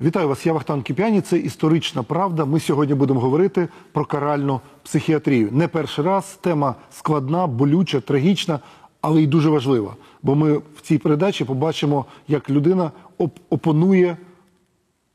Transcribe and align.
Вітаю 0.00 0.28
вас, 0.28 0.46
я 0.46 0.52
Вахтан 0.52 0.82
Кіп'яні. 0.82 1.20
Це 1.20 1.38
історична 1.38 2.02
правда. 2.02 2.44
Ми 2.44 2.60
сьогодні 2.60 2.94
будемо 2.94 3.20
говорити 3.20 3.68
про 3.92 4.04
каральну 4.04 4.60
психіатрію. 4.82 5.48
Не 5.52 5.68
перший 5.68 6.04
раз 6.04 6.38
тема 6.40 6.74
складна, 6.90 7.46
болюча, 7.46 8.00
трагічна, 8.00 8.60
але 9.00 9.22
й 9.22 9.26
дуже 9.26 9.50
важлива. 9.50 9.96
Бо 10.22 10.34
ми 10.34 10.56
в 10.56 10.80
цій 10.82 10.98
передачі 10.98 11.44
побачимо, 11.44 12.04
як 12.28 12.50
людина 12.50 12.90
оп- 13.18 13.38
опонує 13.50 14.16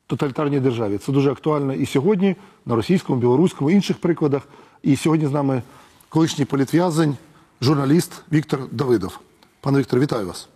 тоталітарній 0.08 0.60
державі. 0.60 0.98
Це 0.98 1.12
дуже 1.12 1.32
актуально 1.32 1.74
і 1.74 1.86
сьогодні 1.86 2.36
на 2.66 2.76
російському, 2.76 3.20
білоруському, 3.20 3.72
інших 3.72 3.98
прикладах. 3.98 4.42
І 4.82 4.96
сьогодні 4.96 5.28
з 5.28 5.32
нами 5.32 5.62
колишній 6.10 6.46
політв'язень, 6.46 7.18
журналіст 7.62 8.22
Віктор 8.32 8.60
Давидов. 8.72 9.20
Пане 9.62 9.80
Віктор, 9.80 10.00
вітаю 10.00 10.28
вас. 10.28 10.50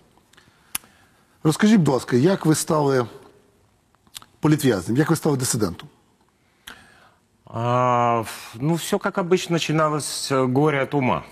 Розкажіть, 1.44 1.80
будь 1.80 1.94
ласка, 1.94 2.16
як 2.17 2.45
ви 2.45 2.55
стали 2.55 3.05
політв'язнем, 4.41 4.96
як 4.96 5.10
ви 5.10 5.16
стали 5.16 5.37
дисидентом? 5.37 5.88
А, 7.46 8.19
ф- 8.20 8.55
ну, 8.60 8.74
все 8.74 8.98
как 8.98 9.19
обычно 9.19 9.52
начиналось 9.52 10.05
с 10.06 10.32
э, 10.34 10.52
горя 10.52 10.82
от 10.82 10.95
ума. 10.95 11.23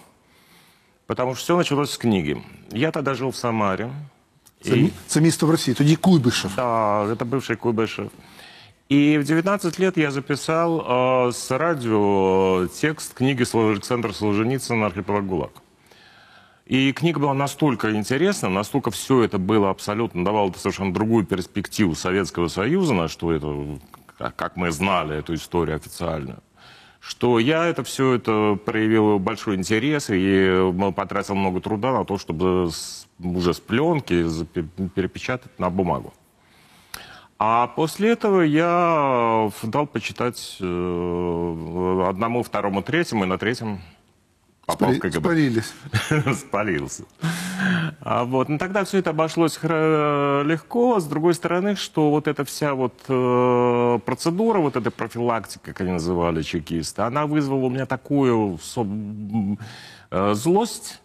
Потому 1.06 1.34
что 1.34 1.42
все 1.44 1.56
началось 1.56 1.90
с 1.90 1.96
книги. 1.98 2.42
Я 2.72 2.90
тогда 2.90 3.14
жил 3.14 3.28
в 3.28 3.36
Самаре. 3.36 3.90
Це, 4.62 4.70
И- 4.70 4.76
мі- 4.82 4.90
це 5.06 5.20
місто 5.20 5.46
в 5.46 5.50
Росії, 5.50 5.74
тоді 5.74 5.96
Куйбишев. 5.96 6.52
Да, 6.56 7.04
это 7.04 7.24
бывший 7.24 7.56
Куйбышев. 7.56 8.10
И 8.92 9.18
в 9.18 9.24
19 9.24 9.80
лет 9.80 9.96
я 9.98 10.10
записал 10.10 10.80
э, 10.80 11.28
с 11.32 11.50
радио 11.58 12.66
текст 12.80 13.14
книги 13.14 13.44
Сло- 13.44 13.70
Александра 13.70 14.12
Солженицына 14.12 14.86
«Архипелаг 14.86 15.24
ГУЛАГ». 15.26 15.50
И 16.65 16.91
книга 16.93 17.19
была 17.19 17.33
настолько 17.35 17.93
интересна, 17.95 18.49
настолько 18.49 18.89
все 18.89 19.21
это 19.23 19.37
было 19.37 19.69
абсолютно, 19.69 20.25
давало 20.25 20.51
совершенно 20.53 20.91
другую 20.93 21.23
перспективу 21.25 21.93
Советского 21.93 22.47
Союза, 22.47 22.95
на 22.95 23.07
что 23.07 23.31
это, 23.31 23.79
как- 24.35 24.55
мы 24.55 24.71
знали 24.71 25.15
эту 25.17 25.35
историю 25.35 25.75
официально, 25.75 26.39
что 26.99 27.37
я 27.37 27.65
это 27.67 27.83
все 27.83 28.13
это 28.13 28.57
проявил 28.65 29.19
большой 29.19 29.57
интерес 29.57 30.09
и 30.09 30.15
м, 30.47 30.91
потратил 30.91 31.35
много 31.35 31.61
труда 31.61 31.91
на 31.91 32.03
то, 32.03 32.17
чтобы 32.17 32.71
уже 33.19 33.53
с 33.53 33.59
пленки 33.59 34.25
перепечатать 34.95 35.59
на 35.59 35.69
бумагу. 35.69 36.13
А 37.37 37.67
после 37.67 38.11
этого 38.11 38.41
я 38.41 39.51
дал 39.61 39.85
почитать 39.85 40.57
э, 40.61 42.05
одному, 42.09 42.41
второму, 42.41 42.81
третьему, 42.81 43.25
и 43.25 43.27
на 43.27 43.37
третьем 43.37 43.81
попал 44.65 44.89
в 44.89 44.95
Спали- 44.95 44.99
КГБ. 44.99 45.19
Спалились. 45.19 45.73
спалился. 46.39 47.03
А 48.01 48.23
вот, 48.25 48.49
ну 48.49 48.57
тогда 48.57 48.83
все 48.83 48.97
это 48.99 49.11
обошлось 49.11 49.57
легко. 49.63 50.99
С 50.99 51.05
другой 51.05 51.33
стороны, 51.33 51.75
что 51.75 52.09
вот 52.11 52.27
эта 52.27 52.43
вся 52.45 52.73
вот 52.73 52.93
э, 53.07 53.99
процедура, 54.05 54.59
вот 54.59 54.75
эта 54.75 54.91
профилактика, 54.91 55.71
как 55.71 55.81
они 55.81 55.91
называли 55.91 56.41
чекисты, 56.41 57.01
она 57.03 57.25
вызвала 57.25 57.65
у 57.65 57.69
меня 57.69 57.85
такую 57.85 58.57
со- 58.61 58.81
м, 58.81 59.57
э, 60.11 60.33
злость, 60.33 61.01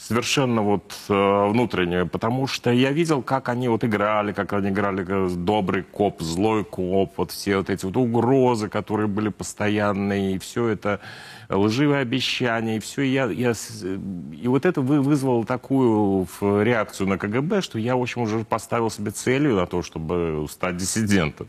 совершенно 0.00 0.62
вот 0.62 0.94
э, 1.08 1.48
внутреннюю, 1.50 2.08
потому 2.08 2.46
что 2.46 2.70
я 2.70 2.90
видел, 2.92 3.22
как 3.22 3.48
они 3.48 3.68
вот 3.68 3.84
играли, 3.84 4.32
как 4.32 4.52
они 4.52 4.70
играли 4.70 5.04
э, 5.06 5.28
добрый 5.36 5.82
коп, 5.82 6.20
злой 6.22 6.64
коп, 6.64 7.12
вот 7.16 7.30
все 7.30 7.58
вот 7.58 7.70
эти 7.70 7.84
вот 7.84 7.96
угрозы, 7.96 8.68
которые 8.68 9.06
были 9.08 9.28
постоянные, 9.28 10.34
и 10.34 10.38
все 10.38 10.68
это 10.68 11.00
лживые 11.48 12.00
обещания, 12.00 12.76
и 12.76 12.80
все, 12.80 13.02
я, 13.02 13.26
я, 13.26 13.54
с- 13.54 13.84
и 13.84 14.48
вот 14.48 14.64
это 14.64 14.80
вы- 14.80 15.00
вызвало 15.02 15.44
такую 15.44 16.26
реакцию 16.40 17.08
на 17.08 17.18
КГБ, 17.18 17.60
что 17.60 17.78
я, 17.78 17.96
в 17.96 18.00
общем, 18.02 18.22
уже 18.22 18.44
поставил 18.44 18.88
себе 18.90 19.10
целью 19.10 19.56
на 19.56 19.66
то, 19.66 19.82
чтобы 19.82 20.46
стать 20.48 20.76
диссидентом. 20.76 21.48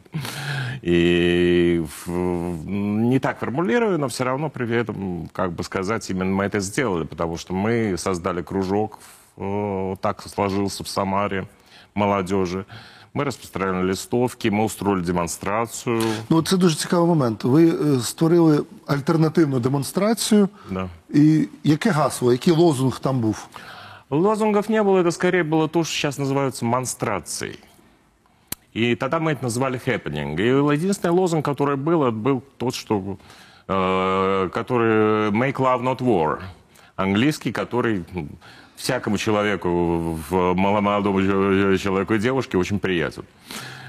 И 0.82 1.84
не 2.08 3.20
так 3.20 3.40
формулирую, 3.40 4.00
но 4.00 4.08
все 4.08 4.24
равно 4.24 4.50
при 4.50 4.74
этом, 4.76 5.30
как 5.34 5.52
бы 5.54 5.64
сказать, 5.64 6.10
именно 6.10 6.32
мы 6.34 6.46
это 6.46 6.60
сделали, 6.60 7.06
потому 7.06 7.38
что 7.38 7.54
мы 7.54 7.96
создали 7.98 8.41
кружок, 8.43 8.99
э, 9.37 9.97
так 10.01 10.23
сложился 10.23 10.85
в 10.85 10.89
Самаре, 10.89 11.47
молодежи. 11.95 12.65
Мы 13.15 13.25
распространяли 13.25 13.87
листовки, 13.87 14.49
мы 14.49 14.65
устроили 14.65 15.03
демонстрацию. 15.03 16.03
Ну, 16.29 16.43
це 16.43 16.57
дуже 16.57 16.77
цікавий 16.77 17.09
момент. 17.09 17.45
Ви 17.45 17.69
е, 17.69 18.01
створили 18.01 18.63
альтернативну 18.87 19.61
демонстрацію. 19.61 20.49
Да. 20.71 20.89
І 21.11 21.49
яке 21.65 21.91
гасло, 21.91 22.33
який 22.33 22.53
лозунг 22.53 23.01
там 23.01 23.21
був? 23.21 23.49
Лозунгов 24.11 24.71
не 24.71 24.83
было, 24.83 24.99
это 24.99 25.11
скорее 25.11 25.43
было 25.43 25.69
то, 25.69 25.83
что 25.83 25.93
сейчас 25.93 26.19
называется 26.19 26.65
монстрацией. 26.65 27.59
И 28.73 28.95
тогда 28.95 29.19
мы 29.19 29.33
это 29.33 29.45
называли 29.45 29.79
хэппининг. 29.79 30.39
И 30.39 30.75
единственный 30.75 31.11
лозунг, 31.11 31.45
который 31.45 31.77
был, 31.77 32.03
это 32.05 32.13
был 32.13 32.43
тот, 32.59 32.75
что, 32.75 33.17
э, 33.69 34.51
который 34.53 35.31
«make 35.31 35.57
love 35.57 35.83
not 35.83 35.99
war». 35.99 36.41
Английский, 36.96 37.52
который 37.52 38.04
м, 38.16 38.30
всякому 38.76 39.18
человеку, 39.18 39.70
в 40.30 40.54
молодому 40.56 41.22
человеку 41.78 42.14
и 42.14 42.20
девушке 42.20 42.58
очень 42.58 42.80
приятен. 42.80 43.24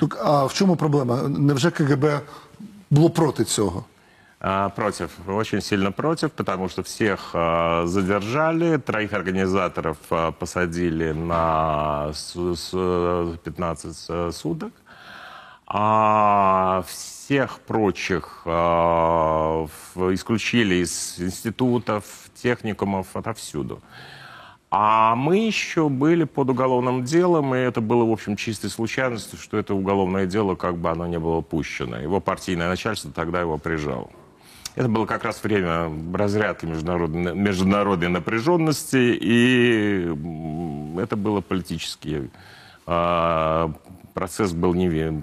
Так, 0.01 0.17
а 0.25 0.45
в 0.47 0.55
чому 0.55 0.77
проблема? 0.77 1.23
Невже 1.29 1.71
КГБ 1.71 2.21
було 2.91 3.11
проти 3.11 3.45
цього? 3.45 3.85
А, 4.45 4.69
Против, 4.69 5.09
очень 5.29 5.61
сильно 5.61 5.93
против, 5.93 6.31
потому 6.31 6.69
что 6.69 6.83
всех 6.83 7.35
а, 7.35 7.83
задержали, 7.87 8.79
троих 8.79 9.13
организаторов 9.13 9.97
а, 10.11 10.31
посадили 10.31 11.13
на 11.15 12.09
с- 12.13 12.37
с- 12.57 13.37
15 13.45 13.93
с- 13.97 14.33
суток, 14.33 14.73
а 15.75 16.85
всех 16.87 17.61
прочих 17.61 18.43
а, 18.45 19.67
исключили 20.13 20.77
из 20.77 21.19
институтов, 21.19 22.05
техникумов, 22.35 23.17
отовсюду. 23.17 23.81
А 24.71 25.15
мы 25.17 25.39
еще 25.39 25.89
были 25.89 26.25
под 26.25 26.51
уголовным 26.51 27.05
делом, 27.05 27.55
и 27.55 27.59
это 27.59 27.81
было, 27.81 28.05
в 28.05 28.11
общем, 28.11 28.37
чистой 28.37 28.69
случайностью, 28.69 29.39
что 29.39 29.57
это 29.57 29.75
уголовное 29.75 30.27
дело, 30.27 30.57
как 30.57 30.77
бы 30.77 30.91
оно 30.91 31.07
не 31.07 31.19
было 31.19 31.41
пущено. 31.41 31.99
Его 31.99 32.21
партийное 32.21 32.69
начальство 32.69 33.11
тогда 33.11 33.41
его 33.41 33.57
прижало. 33.57 34.11
Это 34.75 34.89
было 34.89 35.07
как 35.07 35.25
раз 35.25 35.43
время 35.43 35.91
разрядки 36.15 36.67
международной, 36.67 37.35
международной 37.35 38.09
напряженности, 38.09 39.19
и 39.21 40.07
это 40.99 41.17
было 41.17 41.41
политический 41.41 42.31
а, 42.87 43.73
процесс 44.15 44.53
был 44.53 44.75
неверный. 44.75 45.23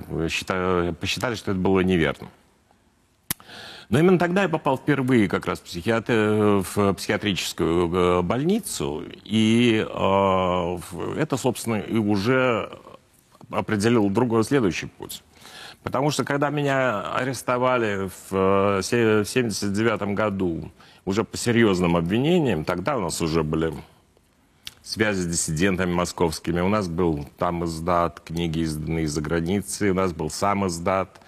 Посчитали, 0.93 1.35
что 1.35 1.51
это 1.51 1.59
было 1.59 1.79
неверно. 1.81 2.29
Но 3.89 3.97
именно 3.97 4.19
тогда 4.19 4.43
я 4.43 4.49
попал 4.49 4.77
впервые 4.77 5.27
как 5.27 5.47
раз 5.47 5.59
в, 5.59 5.63
психиатр- 5.63 6.63
в 6.63 6.93
психиатрическую 6.93 7.91
э, 7.91 8.21
больницу, 8.21 9.03
и 9.23 9.83
э, 9.83 10.77
это, 11.17 11.37
собственно, 11.37 11.77
и 11.77 11.97
уже 11.97 12.69
определил 13.49 14.07
другой 14.11 14.43
следующий 14.43 14.85
путь. 14.85 15.23
Потому 15.81 16.11
что 16.11 16.23
когда 16.23 16.51
меня 16.51 17.01
арестовали 17.13 18.09
в 18.29 18.75
1979 18.77 20.13
году 20.13 20.71
уже 21.05 21.23
по 21.23 21.35
серьезным 21.35 21.95
обвинениям, 21.95 22.65
тогда 22.65 22.97
у 22.97 23.01
нас 23.01 23.21
уже 23.21 23.43
были 23.43 23.73
связи 24.89 25.21
с 25.21 25.25
диссидентами 25.27 25.93
московскими. 25.93 26.61
У 26.61 26.67
нас 26.67 26.87
был 26.87 27.27
там 27.37 27.63
издат, 27.65 28.21
книги 28.21 28.59
изданные 28.59 29.05
из-за 29.05 29.21
границы, 29.21 29.91
у 29.91 29.93
нас 29.93 30.13
был 30.13 30.29
сам 30.29 30.67
издат. 30.67 31.21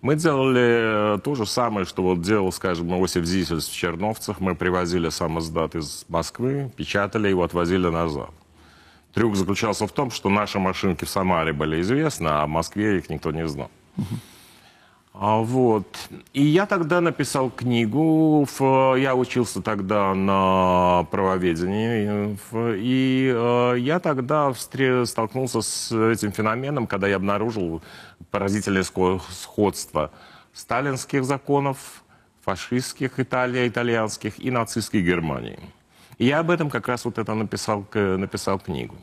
Мы 0.00 0.16
делали 0.16 1.16
э, 1.16 1.18
то 1.22 1.34
же 1.34 1.46
самое, 1.46 1.86
что 1.86 2.02
вот 2.02 2.22
делал, 2.22 2.50
скажем, 2.52 2.92
Иосиф 2.94 3.24
Зисельс 3.24 3.68
в 3.68 3.74
Черновцах. 3.74 4.40
Мы 4.40 4.54
привозили 4.54 5.10
сам 5.10 5.38
издат 5.38 5.74
из 5.74 6.04
Москвы, 6.08 6.70
печатали 6.76 7.28
его, 7.28 7.42
отвозили 7.42 7.88
назад. 7.88 8.30
Трюк 9.12 9.36
заключался 9.36 9.86
в 9.86 9.92
том, 9.92 10.10
что 10.10 10.28
наши 10.28 10.58
машинки 10.58 11.04
в 11.04 11.08
Самаре 11.08 11.52
были 11.52 11.80
известны, 11.82 12.28
а 12.28 12.46
в 12.46 12.48
Москве 12.48 12.98
их 12.98 13.08
никто 13.10 13.30
не 13.30 13.46
знал. 13.46 13.70
А 13.96 14.02
вот. 15.42 15.86
И 16.32 16.42
я 16.42 16.66
тогда 16.66 17.00
написал 17.00 17.48
книгу. 17.48 18.44
я 18.96 19.14
учился 19.14 19.62
тогда 19.62 20.12
на 20.12 21.06
правоведении. 21.08 22.36
И 22.80 23.32
э, 23.32 23.78
я 23.78 24.00
тогда 24.00 24.52
столкнулся 25.06 25.62
с 25.62 25.92
этим 25.92 26.32
феноменом, 26.32 26.88
когда 26.88 27.06
я 27.06 27.16
обнаружил 27.16 27.80
поразительное 28.32 28.82
сходство 28.82 30.10
сталинских 30.52 31.24
законов, 31.24 32.02
фашистских 32.44 33.20
Италии, 33.20 33.68
итальянских 33.68 34.40
и 34.40 34.50
нацистской 34.50 35.00
Германии. 35.00 35.60
И 36.18 36.26
я 36.26 36.40
об 36.40 36.50
этом 36.50 36.70
как 36.70 36.88
раз 36.88 37.04
вот 37.04 37.18
это 37.18 37.34
написал, 37.34 37.86
написал 37.94 38.58
книгу. 38.58 38.96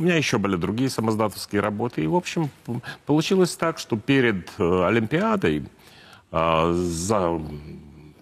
У 0.00 0.02
меня 0.02 0.16
еще 0.16 0.38
были 0.38 0.56
другие 0.56 0.90
самоздатовские 0.90 1.60
работы. 1.62 2.02
И, 2.02 2.06
в 2.06 2.14
общем, 2.14 2.50
п- 2.66 2.80
получилось 3.06 3.56
так, 3.56 3.78
что 3.78 3.96
перед 3.96 4.50
э, 4.58 4.84
Олимпиадой, 4.88 5.62
э, 6.32 6.72
за, 6.72 7.40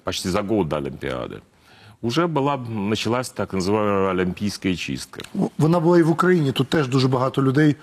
почти 0.05 0.29
за 0.29 0.43
год 0.43 0.69
до 0.69 0.77
Олимпиады, 0.77 1.41
уже 2.03 2.27
была, 2.27 2.57
началась 2.57 3.31
так 3.31 3.53
называемая 3.55 4.11
олимпийская 4.11 4.77
чистка. 4.77 5.21
Ну, 5.35 5.51
Вона 5.59 5.81
була 5.81 5.99
і 5.99 6.03
в 6.03 6.11
Україні. 6.11 6.53
Тут 6.53 6.69
теж 6.69 6.89
дуже 6.89 7.09
багато 7.09 7.43
людей 7.43 7.77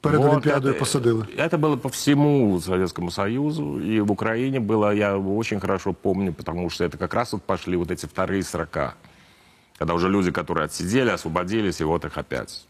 Перед 0.00 0.20
Вот 0.20 0.30
Олімпіадою 0.30 0.74
это- 0.74 0.78
посадили. 0.78 1.24
Это 1.38 1.58
было 1.58 1.76
по 1.76 1.88
всему 1.88 2.60
Советскому 2.60 3.10
Союзу. 3.10 3.80
И 3.80 4.00
в 4.00 4.10
Украине 4.12 4.60
было, 4.60 4.94
я 4.94 5.16
очень 5.16 5.60
хорошо 5.60 5.92
помню, 5.92 6.32
потому 6.32 6.70
что 6.70 6.84
это 6.84 6.96
как 6.96 7.14
раз 7.14 7.32
вот 7.32 7.42
пошли 7.42 7.76
вот 7.76 7.90
эти 7.90 8.06
вторые 8.06 8.42
срока. 8.42 8.94
Когда 9.78 9.94
уже 9.94 10.08
люди, 10.08 10.30
которые 10.30 10.64
отсидели, 10.64 11.10
освободились, 11.10 11.80
и 11.80 11.84
вот 11.84 12.04
их 12.04 12.16
опять. 12.18 12.66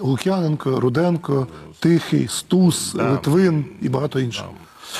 Лук'яненко, 0.00 0.80
Руденко, 0.80 1.46
Тихий, 1.80 2.28
Стус, 2.28 2.92
Да. 2.94 3.10
Литвин 3.10 3.64
і 3.82 3.88
багато 3.88 4.20
інших. 4.20 4.44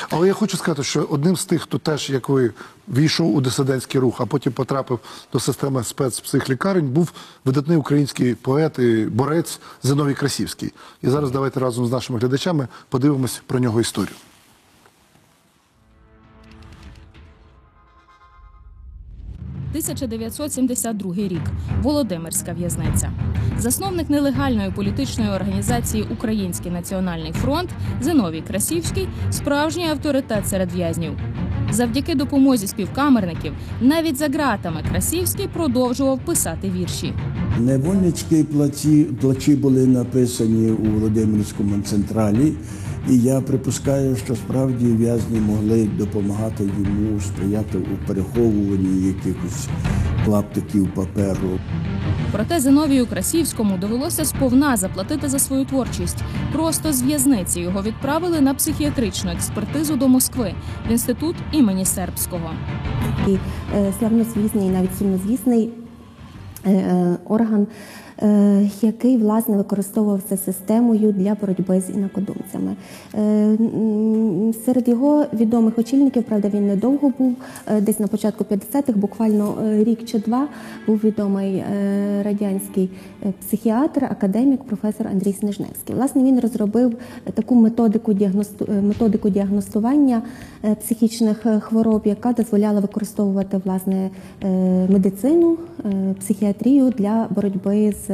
Але 0.09 0.27
я 0.27 0.33
хочу 0.33 0.57
сказати, 0.57 0.83
що 0.83 1.03
одним 1.03 1.37
з 1.37 1.45
тих, 1.45 1.61
хто 1.61 1.77
теж, 1.77 2.09
як 2.09 2.29
ви, 2.29 2.51
війшов 2.87 3.35
у 3.35 3.41
дисидентський 3.41 4.01
рух, 4.01 4.21
а 4.21 4.25
потім 4.25 4.53
потрапив 4.53 4.99
до 5.33 5.39
системи 5.39 5.83
спецпсихлікарень, 5.83 6.87
був 6.87 7.11
видатний 7.45 7.77
український 7.77 8.35
поет 8.35 8.79
і 8.79 9.05
борець 9.05 9.59
Зиновій 9.83 10.13
Красівський. 10.13 10.73
І 11.01 11.09
зараз 11.09 11.31
давайте 11.31 11.59
разом 11.59 11.87
з 11.87 11.91
нашими 11.91 12.19
глядачами 12.19 12.67
подивимось 12.89 13.41
про 13.47 13.59
нього 13.59 13.81
історію.– 13.81 14.15
1972 19.69 21.15
рік. 21.15 21.41
Володимирська 21.81 22.53
в'язниця. 22.53 23.11
Засновник 23.59 24.09
нелегальної 24.09 24.71
політичної 24.71 25.29
організації 25.29 26.05
Український 26.11 26.71
національний 26.71 27.31
фронт 27.31 27.69
Зиновій 28.01 28.41
Красівський 28.41 29.07
справжній 29.31 29.87
авторитет 29.87 30.47
серед 30.47 30.71
в'язнів. 30.71 31.11
Завдяки 31.71 32.15
допомозі 32.15 32.67
співкамерників, 32.67 33.53
навіть 33.81 34.17
за 34.17 34.27
ґратами 34.27 34.83
Красівський 34.91 35.47
продовжував 35.47 36.19
писати 36.19 36.71
вірші. 36.79 37.13
Невольницькі 37.59 38.43
плачі, 38.43 39.07
плачі 39.21 39.55
були 39.55 39.87
написані 39.87 40.71
у 40.71 40.83
Володимирському 40.83 41.81
централі, 41.85 42.53
і 43.09 43.17
я 43.17 43.41
припускаю, 43.41 44.15
що 44.15 44.35
справді 44.35 44.85
в'язні 44.85 45.39
могли 45.39 45.85
допомагати 45.97 46.63
йому 46.63 47.19
сприяти 47.19 47.77
у 47.77 48.07
переховуванні 48.07 49.07
якихось 49.07 49.67
клаптиків 50.25 50.93
паперу. 50.93 51.59
Проте 52.31 52.59
Зиновію 52.59 53.07
Красівському 53.07 53.77
довелося 53.77 54.25
сповна 54.25 54.77
заплатити 54.77 55.29
за 55.29 55.39
свою 55.39 55.65
творчість. 55.65 56.17
Просто 56.53 56.93
з 56.93 57.03
в'язниці 57.03 57.59
його 57.59 57.81
відправили 57.81 58.41
на 58.41 58.53
психіатричну 58.53 59.31
експертизу 59.31 59.95
до 59.95 60.07
Москви 60.07 60.53
в 60.89 60.91
інститут 60.91 61.35
імені 61.51 61.85
Сербського. 61.85 62.51
такий 63.19 63.39
е, 63.75 63.93
славнозвісний, 63.99 64.69
навіть 64.69 64.97
сумнозвісний 64.97 65.69
е, 66.65 66.71
е, 66.71 67.17
орган, 67.25 67.67
який 68.81 69.17
власне 69.17 69.57
використовувався 69.57 70.37
системою 70.37 71.11
для 71.11 71.37
боротьби 71.41 71.81
з 71.81 71.89
інакодумцями. 71.89 72.75
Е, 73.15 73.57
Серед 74.65 74.87
його 74.87 75.25
відомих 75.33 75.77
очільників, 75.77 76.23
правда, 76.23 76.49
він 76.53 76.67
недовго 76.67 77.13
був, 77.19 77.35
е, 77.67 77.81
десь 77.81 77.99
на 77.99 78.07
початку 78.07 78.43
50-х, 78.43 78.97
буквально 78.97 79.57
е, 79.63 79.83
рік 79.83 80.05
чи 80.05 80.19
два, 80.19 80.47
був 80.87 80.97
відомий 81.03 81.55
е, 81.55 82.23
радянський 82.23 82.89
е, 83.25 83.33
психіатр, 83.41 84.05
академік, 84.05 84.63
професор 84.63 85.07
Андрій 85.07 85.33
Снежневський. 85.33 85.95
Власне, 85.95 86.23
він 86.23 86.39
розробив 86.39 86.97
е, 87.27 87.31
таку 87.31 87.55
методику, 87.55 88.11
е, 88.11 88.81
методику 88.81 89.29
діагностування 89.29 90.21
е, 90.65 90.75
психічних 90.75 91.45
е, 91.45 91.59
хвороб, 91.59 92.01
яка 92.05 92.33
дозволяла 92.33 92.79
використовувати 92.79 93.61
власне 93.65 94.09
е, 94.43 94.47
медицину, 94.89 95.57
е, 95.85 96.15
психіатрію 96.19 96.89
для 96.89 97.27
боротьби 97.29 97.93
з 98.07 98.08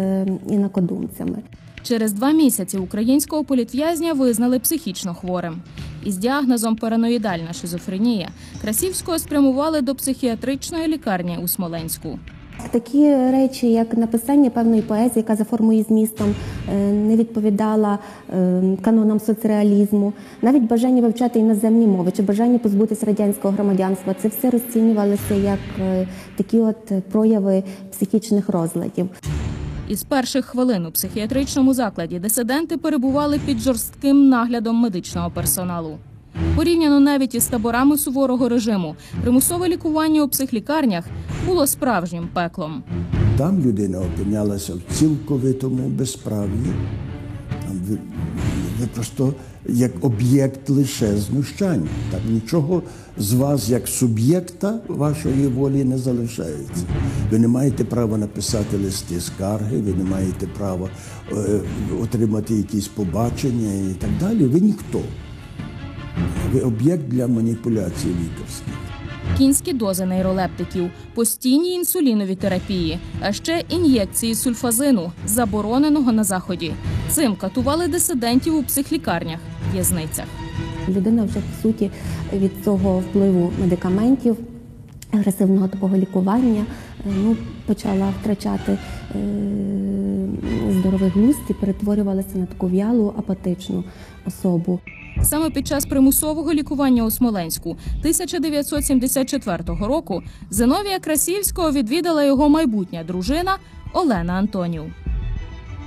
інакодумцями. 0.49 1.37
Через 1.83 2.13
два 2.13 2.31
місяці 2.31 2.77
українського 2.77 3.43
політв'язня 3.43 4.13
визнали 4.13 4.59
психічно 4.59 5.13
хворим. 5.13 5.61
Із 6.05 6.17
діагнозом 6.17 6.75
параноїдальна 6.75 7.53
шизофренія 7.53 8.29
Красівського 8.61 9.19
спрямували 9.19 9.81
до 9.81 9.95
психіатричної 9.95 10.87
лікарні 10.87 11.37
у 11.43 11.47
Смоленську. 11.47 12.19
Такі 12.71 13.15
речі, 13.15 13.71
як 13.71 13.97
написання 13.97 14.49
певної 14.49 14.81
поезії, 14.81 15.11
яка 15.15 15.35
за 15.35 15.43
формою 15.43 15.79
і 15.79 15.83
змістом 15.83 16.35
е, 16.73 16.91
не 16.91 17.15
відповідала 17.15 17.99
е, 18.33 18.61
канонам 18.81 19.19
соцреалізму, 19.19 20.13
навіть 20.41 20.63
бажання 20.63 21.01
вивчати 21.01 21.39
іноземні 21.39 21.87
мови 21.87 22.11
чи 22.11 22.21
бажання 22.21 22.59
позбутися 22.59 23.05
радянського 23.05 23.53
громадянства, 23.53 24.13
це 24.21 24.27
все 24.27 24.49
розцінювалося 24.49 25.35
як 25.35 25.59
е, 25.81 26.07
такі 26.35 26.59
от 26.59 26.91
прояви 27.11 27.63
психічних 27.91 28.49
розладів. 28.49 29.09
Із 29.89 30.03
перших 30.03 30.45
хвилин 30.45 30.85
у 30.85 30.91
психіатричному 30.91 31.73
закладі 31.73 32.19
дисиденти 32.19 32.77
перебували 32.77 33.39
під 33.45 33.59
жорстким 33.59 34.29
наглядом 34.29 34.75
медичного 34.75 35.31
персоналу. 35.31 35.97
Порівняно 36.55 36.99
навіть 36.99 37.35
із 37.35 37.45
таборами 37.45 37.97
суворого 37.97 38.49
режиму, 38.49 38.95
примусове 39.21 39.67
лікування 39.67 40.23
у 40.23 40.27
психлікарнях 40.27 41.05
було 41.45 41.67
справжнім 41.67 42.29
пеклом. 42.33 42.83
Там 43.37 43.61
людина 43.61 43.99
опинялася 43.99 44.73
в 44.73 44.93
цілковитому 44.93 45.87
безправ'ї. 45.87 46.73
Там 47.67 47.97
ви, 48.79 48.87
просто 48.87 49.33
як 49.69 50.05
об'єкт 50.05 50.69
лише 50.69 51.17
знущань. 51.17 51.87
Там 52.11 52.21
нічого 52.29 52.81
з 53.17 53.33
вас 53.33 53.69
як 53.69 53.87
суб'єкта 53.87 54.79
вашої 54.87 55.47
волі 55.47 55.83
не 55.83 55.97
залишається. 55.97 56.83
Ви 57.31 57.39
не 57.39 57.47
маєте 57.47 57.83
права 57.83 58.17
написати 58.17 58.77
листи 58.77 59.21
скарги, 59.21 59.81
ви 59.81 59.93
не 59.93 60.03
маєте 60.03 60.47
права 60.47 60.89
е, 61.31 61.59
отримати 62.01 62.55
якісь 62.55 62.87
побачення 62.87 63.73
і 63.91 63.93
так 63.93 64.09
далі. 64.19 64.45
Ви 64.45 64.59
ніхто. 64.59 65.01
Ви 66.53 66.59
об'єкт 66.59 67.07
для 67.07 67.27
маніпуляцій 67.27 68.07
лікарських. 68.07 68.84
Кінські 69.37 69.73
дози 69.73 70.05
нейролептиків, 70.05 70.91
постійні 71.13 71.71
інсулінові 71.71 72.35
терапії, 72.35 72.99
а 73.21 73.33
ще 73.33 73.63
ін'єкції 73.69 74.35
сульфазину, 74.35 75.11
забороненого 75.25 76.11
на 76.11 76.23
заході. 76.23 76.73
Цим 77.09 77.35
катували 77.35 77.87
дисидентів 77.87 78.55
у 78.55 78.63
психлікарнях, 78.63 79.39
в'язницях. 79.73 80.25
Людина 80.89 81.23
вже 81.23 81.35
по 81.35 81.61
суті 81.61 81.91
від 82.33 82.51
цього 82.63 82.99
впливу 82.99 83.53
медикаментів, 83.61 84.37
агресивного 85.11 85.67
такого 85.67 85.97
лікування, 85.97 86.65
е, 87.05 87.09
ну, 87.23 87.35
почала 87.65 88.13
втрачати 88.21 88.71
е, 88.71 88.77
здоровий 90.71 91.09
глузд 91.09 91.39
і 91.49 91.53
перетворювалася 91.53 92.37
на 92.37 92.45
таку 92.45 92.67
в'ялу, 92.67 93.13
апатичну 93.17 93.83
особу. 94.27 94.79
Саме 95.24 95.50
під 95.50 95.66
час 95.66 95.86
примусового 95.86 96.52
лікування 96.52 97.04
у 97.04 97.10
Смоленську 97.10 97.70
1974 97.70 99.58
року 99.66 100.22
Зиновія 100.50 100.98
Красівського 100.98 101.72
відвідала 101.72 102.24
його 102.24 102.48
майбутня 102.48 103.04
дружина 103.04 103.56
Олена 103.92 104.32
Антонів. 104.32 104.82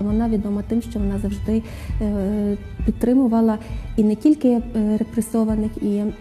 Вона 0.00 0.28
відома 0.28 0.62
тим, 0.68 0.82
що 0.82 0.98
вона 0.98 1.18
завжди 1.18 1.62
е, 2.02 2.56
підтримувала 2.86 3.58
і 3.96 4.04
не 4.04 4.14
тільки 4.14 4.48
е, 4.48 4.62
репресованих 4.98 5.70
і 5.82 5.86
е, 5.96 6.12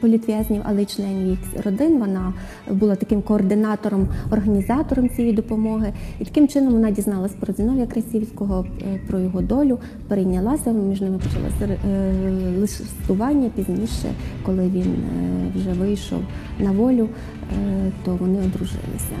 політв'язнів, 0.00 0.62
але 0.64 0.82
й 0.82 0.86
членів 0.86 1.26
їх 1.26 1.38
родин. 1.64 1.98
Вона 1.98 2.32
була 2.70 2.94
таким 2.94 3.22
координатором, 3.22 4.08
організатором 4.30 5.08
цієї 5.08 5.34
допомоги. 5.34 5.92
І 6.20 6.24
таким 6.24 6.48
чином 6.48 6.72
вона 6.72 6.90
дізналась 6.90 7.32
про 7.32 7.52
Зіновія 7.52 7.86
Красівського, 7.86 8.66
е, 8.82 9.00
про 9.08 9.18
його 9.18 9.40
долю, 9.40 9.78
перейнялася. 10.08 10.72
Між 10.72 11.00
ними 11.00 11.18
почалося 11.18 11.80
листування 12.58 13.50
пізніше, 13.56 14.12
коли 14.42 14.68
він 14.68 14.94
вже 15.56 15.72
вийшов 15.72 16.20
на 16.58 16.70
волю, 16.70 17.08
то 18.04 18.16
вони 18.16 18.38
одружилися. 18.38 19.16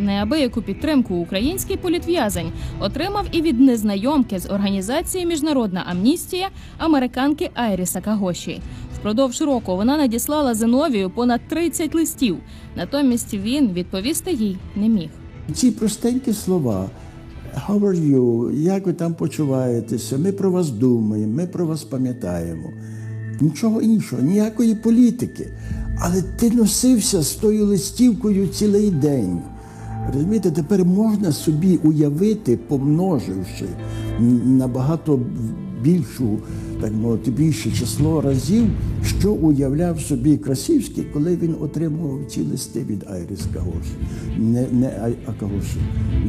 Неабияку 0.00 0.62
підтримку 0.62 1.14
український 1.14 1.76
політв'язень 1.76 2.52
отримав 2.80 3.26
і 3.32 3.42
від 3.42 3.60
незнайомки 3.60 4.38
з 4.38 4.50
організації 4.50 5.26
Міжнародна 5.26 5.84
амністія 5.90 6.48
американки 6.78 7.50
Айріса 7.54 8.00
Кагоші. 8.00 8.60
Впродовж 8.96 9.42
року 9.42 9.76
вона 9.76 9.96
надіслала 9.96 10.54
Зиновію 10.54 11.10
понад 11.10 11.40
30 11.48 11.94
листів. 11.94 12.36
Натомість 12.76 13.34
він 13.34 13.72
відповісти 13.72 14.32
їй 14.32 14.58
не 14.76 14.88
міг. 14.88 15.08
Ці 15.54 15.70
простенькі 15.70 16.32
слова. 16.32 16.90
How 17.68 17.80
are 17.80 18.10
you? 18.12 18.54
Як 18.54 18.86
ви 18.86 18.92
там 18.92 19.14
почуваєтеся? 19.14 20.18
Ми 20.18 20.32
про 20.32 20.50
вас 20.50 20.70
думаємо, 20.70 21.32
ми 21.34 21.46
про 21.46 21.66
вас 21.66 21.84
пам'ятаємо. 21.84 22.72
Нічого 23.40 23.80
іншого, 23.80 24.22
ніякої 24.22 24.74
політики. 24.74 25.52
Але 26.00 26.22
ти 26.22 26.50
носився 26.50 27.22
з 27.22 27.34
тою 27.34 27.66
листівкою 27.66 28.46
цілий 28.46 28.90
день. 28.90 29.38
Розумієте, 30.14 30.50
тепер 30.50 30.84
можна 30.84 31.32
собі 31.32 31.76
уявити, 31.76 32.56
помноживши 32.56 33.64
набагато 34.46 35.20
більшу, 35.82 36.38
так 36.80 36.92
мовити, 36.92 37.30
більше 37.30 37.70
число 37.70 38.20
разів, 38.20 38.64
що 39.18 39.32
уявляв 39.32 40.00
собі 40.00 40.36
Красівський, 40.36 41.06
коли 41.12 41.36
він 41.36 41.54
отримував 41.60 42.18
ці 42.28 42.42
листи 42.42 42.80
від 42.90 43.04
Айріс 43.12 43.40
Кагоші, 43.54 43.96
не, 44.38 44.66
не 44.72 44.86
Ай- 44.86 45.18
а 45.26 45.32
Кагоші, 45.40 45.78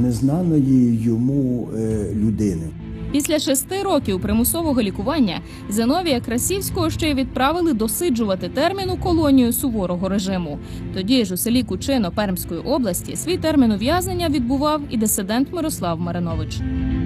незнаної 0.02 1.02
йому 1.04 1.68
е, 1.78 2.06
людини. 2.16 2.68
Після 3.12 3.40
шести 3.40 3.84
років 3.84 4.22
примусового 4.22 4.82
лікування 4.82 5.42
Зиновія 5.70 6.20
Красівського 6.22 6.90
ще 6.90 7.10
й 7.10 7.14
відправили 7.14 7.74
досиджувати 7.74 8.50
термін 8.50 8.90
у 8.90 8.98
колонію 8.98 9.54
суворого 9.54 10.10
режиму. 10.10 10.60
Тоді 10.94 11.26
ж 11.26 11.34
у 11.34 11.38
селі 11.38 11.64
Кучино 11.64 12.12
Пермської 12.16 12.60
області 12.60 13.16
свій 13.16 13.38
термін 13.38 13.72
ув'язнення 13.72 14.30
відбував 14.30 14.82
і 14.90 14.98
дисидент 14.98 15.54
Мирослав 15.54 16.00
Маринович. 16.00 16.60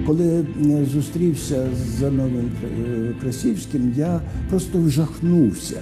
Коли 0.06 0.46
е, 0.66 0.84
зустрівся 0.92 1.66
з 1.76 2.00
Зановим 2.00 2.50
Кра- 2.62 3.20
Красівським, 3.20 3.94
я 3.96 4.20
просто 4.50 4.78
вжахнувся, 4.78 5.80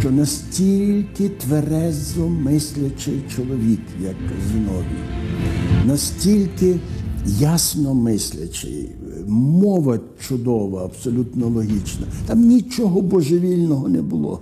що 0.00 0.10
настільки 0.10 1.28
тверезо 1.28 2.28
мислячий 2.28 3.20
чоловік, 3.36 3.80
як 4.02 4.16
Зиновій, 4.52 5.04
настільки 5.86 6.76
ясно 7.26 7.94
мислячий, 7.94 8.88
мова 9.28 9.98
чудова, 10.28 10.84
абсолютно 10.84 11.46
логічна. 11.46 12.06
Там 12.26 12.40
нічого 12.40 13.00
божевільного 13.00 13.88
не 13.88 14.02
було. 14.02 14.40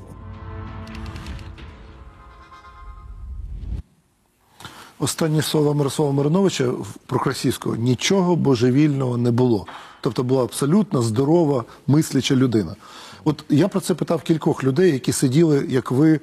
Останні 4.99 5.43
слова 5.43 5.75
Мирослава 5.75 6.12
Мироновича 6.12 6.73
про 7.07 7.19
Красівського 7.19 7.76
нічого 7.76 8.37
божевільного 8.37 9.16
не 9.16 9.31
було. 9.31 9.66
Тобто 10.00 10.23
була 10.23 10.43
абсолютно 10.43 11.02
здорова, 11.02 11.64
мисляча 11.87 12.37
людина. 12.37 12.76
От 13.25 13.45
я 13.49 13.69
про 13.69 13.81
це 13.81 13.95
питав 13.95 14.23
кількох 14.23 14.64
людей, 14.64 14.93
які 14.93 15.12
сиділи, 15.12 15.66
як 15.69 15.90
ви, 15.90 16.12
е, 16.12 16.21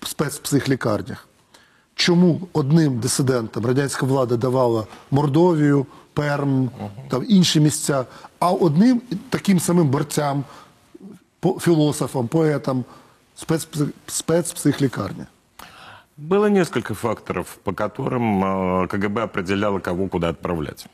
в 0.00 0.06
спецпсихлікарнях. 0.06 1.28
Чому 1.94 2.40
одним 2.52 2.98
дисидентам 2.98 3.66
радянська 3.66 4.06
влада 4.06 4.36
давала 4.36 4.86
Мордовію, 5.10 5.86
Перм, 6.13 6.69
там 7.09 7.25
інші 7.27 7.59
місця, 7.59 8.05
а 8.39 8.51
одним 8.51 9.01
таким 9.29 9.59
самим 9.59 9.87
борцям, 9.87 10.43
по- 11.39 11.59
філософам, 11.59 12.27
поетам 12.27 12.85
спецпсих- 13.37 13.91
спецпсихлікарня? 14.07 15.27
Было 16.17 16.49
несколько 16.49 16.93
факторов, 16.93 17.57
по 17.63 17.71
которым 17.73 18.43
э, 18.43 18.87
КГБ 18.87 19.23
определяло, 19.23 19.79
кого 19.79 20.07
куда 20.07 20.29
отправлять. 20.29 20.87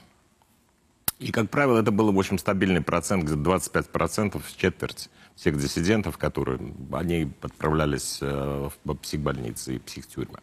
И, 1.20 1.32
как 1.32 1.50
правило, 1.50 1.78
это 1.80 1.92
был, 1.92 2.12
в 2.12 2.18
общем, 2.18 2.40
стабильный 2.40 2.82
процент, 2.82 3.24
где-то 3.26 3.40
25%, 3.42 4.42
четверть 4.58 5.10
всех 5.36 5.58
диссидентов, 5.58 6.18
которые, 6.18 6.60
они 6.92 7.32
отправлялись 7.42 8.18
э, 8.22 8.70
в 8.86 8.96
психбольницы 8.96 9.76
и 9.76 9.80
психтюрьмы. 9.80 10.40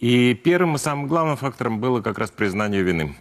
И 0.00 0.34
первым 0.34 0.74
и 0.74 0.78
самым 0.78 1.06
главным 1.06 1.36
фактором 1.36 1.78
было 1.80 2.00
как 2.02 2.18
раз 2.18 2.30
признание 2.30 2.82
вины. 2.82 3.14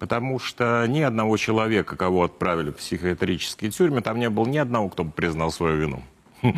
Потому 0.00 0.38
что 0.38 0.86
ни 0.88 1.02
одного 1.02 1.36
человека, 1.36 1.94
кого 1.94 2.24
отправили 2.24 2.70
в 2.70 2.76
психиатрические 2.76 3.70
тюрьмы, 3.70 4.00
там 4.00 4.18
не 4.18 4.30
было 4.30 4.46
ни 4.46 4.56
одного, 4.56 4.88
кто 4.88 5.04
бы 5.04 5.12
признал 5.12 5.52
свою 5.52 5.76
вину. 5.76 6.02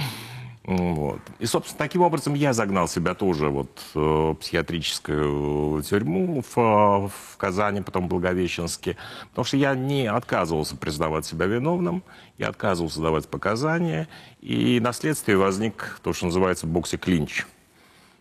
Вот. 0.64 1.18
И, 1.40 1.46
собственно, 1.46 1.78
таким 1.78 2.02
образом 2.02 2.34
я 2.34 2.52
загнал 2.52 2.86
себя 2.86 3.14
тоже 3.14 3.48
вот, 3.48 3.82
э, 3.96 3.98
в 3.98 4.34
психиатрическую 4.34 5.82
тюрьму 5.82 6.40
в, 6.40 6.54
в 6.54 7.36
Казани, 7.36 7.80
потом 7.80 8.06
в 8.06 8.10
Благовещенске, 8.10 8.96
потому 9.30 9.44
что 9.44 9.56
я 9.56 9.74
не 9.74 10.06
отказывался 10.06 10.76
признавать 10.76 11.26
себя 11.26 11.46
виновным, 11.46 12.04
я 12.38 12.48
отказывался 12.48 13.00
давать 13.00 13.26
показания, 13.26 14.06
и 14.40 14.78
на 14.78 14.92
следствии 14.92 15.34
возник 15.34 15.98
то, 16.04 16.12
что 16.12 16.26
называется 16.26 16.68
боксе-клинч, 16.68 17.44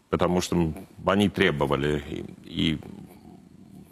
потому 0.10 0.42
что 0.42 0.74
они 1.06 1.30
требовали 1.30 2.04
и, 2.10 2.26
и 2.44 2.80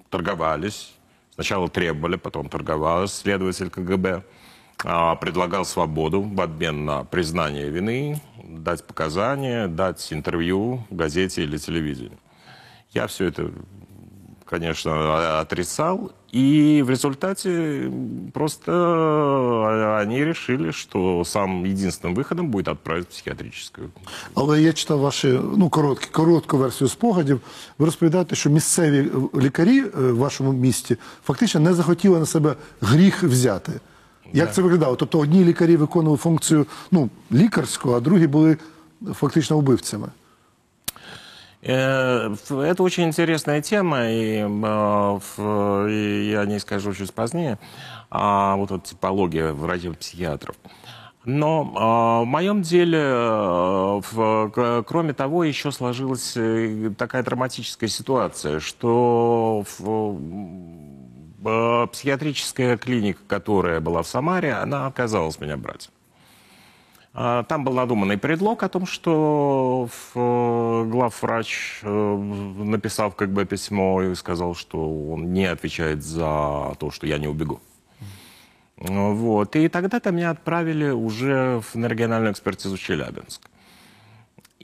торговались. 0.09 0.95
Сначала 1.39 1.69
требовали, 1.69 2.17
потом 2.17 2.50
торговались. 2.50 3.13
Следователь 3.13 3.69
КГБ 3.69 4.25
а, 4.84 5.15
предлагал 5.15 5.63
свободу 5.63 6.22
в 6.22 6.41
обмен 6.41 6.84
на 6.84 7.05
признание 7.05 7.69
вины, 7.69 8.19
дать 8.43 8.86
показания, 8.86 9.67
дать 9.67 10.12
интервью 10.12 10.84
в 10.89 10.96
газете 10.98 11.43
или 11.43 11.58
телевидении. 11.58 12.17
Я 12.91 13.08
все 13.08 13.27
это, 13.27 13.53
конечно, 14.49 15.40
отрицал. 15.40 16.12
И 16.35 16.83
в 16.83 16.90
результате 16.90 17.90
просто 18.33 18.73
э, 18.73 20.02
они 20.02 20.25
решили, 20.25 20.73
что 20.73 21.25
самым 21.25 21.64
единственным 21.64 22.14
выходом 22.14 22.50
будет 22.50 22.68
отправить 22.68 23.06
в 23.06 23.11
психиатрическую. 23.11 23.90
Але 24.35 24.62
я 24.62 24.73
читав 24.73 24.99
ваші 24.99 25.40
ну 25.56 25.68
короткі, 25.68 26.06
коротку 26.12 26.59
версію 26.59 26.88
спогадів. 26.88 27.40
Ви 27.78 27.87
розповідаєте, 27.87 28.37
що 28.37 28.50
місцеві 28.50 28.99
е, 28.99 29.40
лікарі 29.40 29.80
е, 29.80 29.88
в 29.94 30.16
вашому 30.16 30.52
місті 30.52 30.97
фактично 31.25 31.61
не 31.61 31.75
захотіли 31.75 32.18
на 32.18 32.26
себе 32.26 32.54
гріх 32.80 33.23
взяти. 33.23 33.73
Як 34.33 34.54
це 34.54 34.62
виглядало? 34.62 34.97
Тобто 34.97 35.18
одні 35.18 35.44
лікарі 35.44 35.76
виконували 35.76 36.18
функцію 36.18 36.66
ну, 36.90 37.11
лікарську, 37.33 37.92
а 37.92 38.00
другі 38.00 38.26
були 38.26 38.56
фактично 39.12 39.59
вбивцями. 39.59 40.09
Э, 41.62 42.34
Это 42.50 42.84
очень 42.84 43.06
интересная 43.06 43.62
тема, 43.62 44.10
и, 44.10 44.46
э, 44.48 45.89
и 45.89 46.30
я 46.32 46.46
не 46.46 46.60
скажу 46.60 46.94
чуть 46.94 47.13
позднее, 47.13 47.60
а 48.10 48.56
вот 48.56 48.72
эта 48.72 48.88
типология 48.89 49.51
врачей-психиатров. 49.51 50.56
Но 51.25 51.74
а, 51.75 52.22
в 52.22 52.25
моем 52.25 52.62
деле, 52.62 53.00
э, 53.04 54.84
кроме 54.88 55.13
того, 55.13 55.44
еще 55.44 55.72
сложилась 55.72 56.38
такая 56.98 57.24
драматическая 57.24 57.89
ситуация, 57.89 58.60
что 58.62 59.66
психиатрическая 61.92 62.78
клиника, 62.78 63.20
которая 63.28 63.82
была 63.82 64.01
в 64.01 64.08
Самаре, 64.08 64.54
она 64.54 64.88
отказалась 64.88 65.39
меня 65.39 65.58
брать. 65.58 65.89
А, 67.13 67.44
Там 67.44 67.63
был 67.63 67.74
надуманный 67.74 68.18
предлог 68.18 68.62
о 68.63 68.70
том, 68.70 68.86
что 68.86 69.89
э, 70.16 70.84
главврач, 70.88 71.80
э, 71.82 72.18
написав 72.18 73.16
как 73.16 73.32
бы 73.34 73.46
письмо 73.46 74.01
и 74.04 74.16
сказал, 74.16 74.54
что 74.56 74.78
он 75.12 75.34
не 75.34 75.46
отвечает 75.46 76.04
за 76.04 76.75
то, 76.80 76.92
что 76.92 77.08
я 77.08 77.18
не 77.18 77.28
убегу. 77.28 77.60
Вот. 78.78 79.56
И 79.56 79.68
тогда-то 79.68 80.12
меня 80.12 80.30
отправили 80.30 80.89
уже 80.92 81.62
в- 81.62 81.75
на 81.75 81.88
региональную 81.88 82.32
экспертизу 82.32 82.78
Челябинск. 82.78 83.42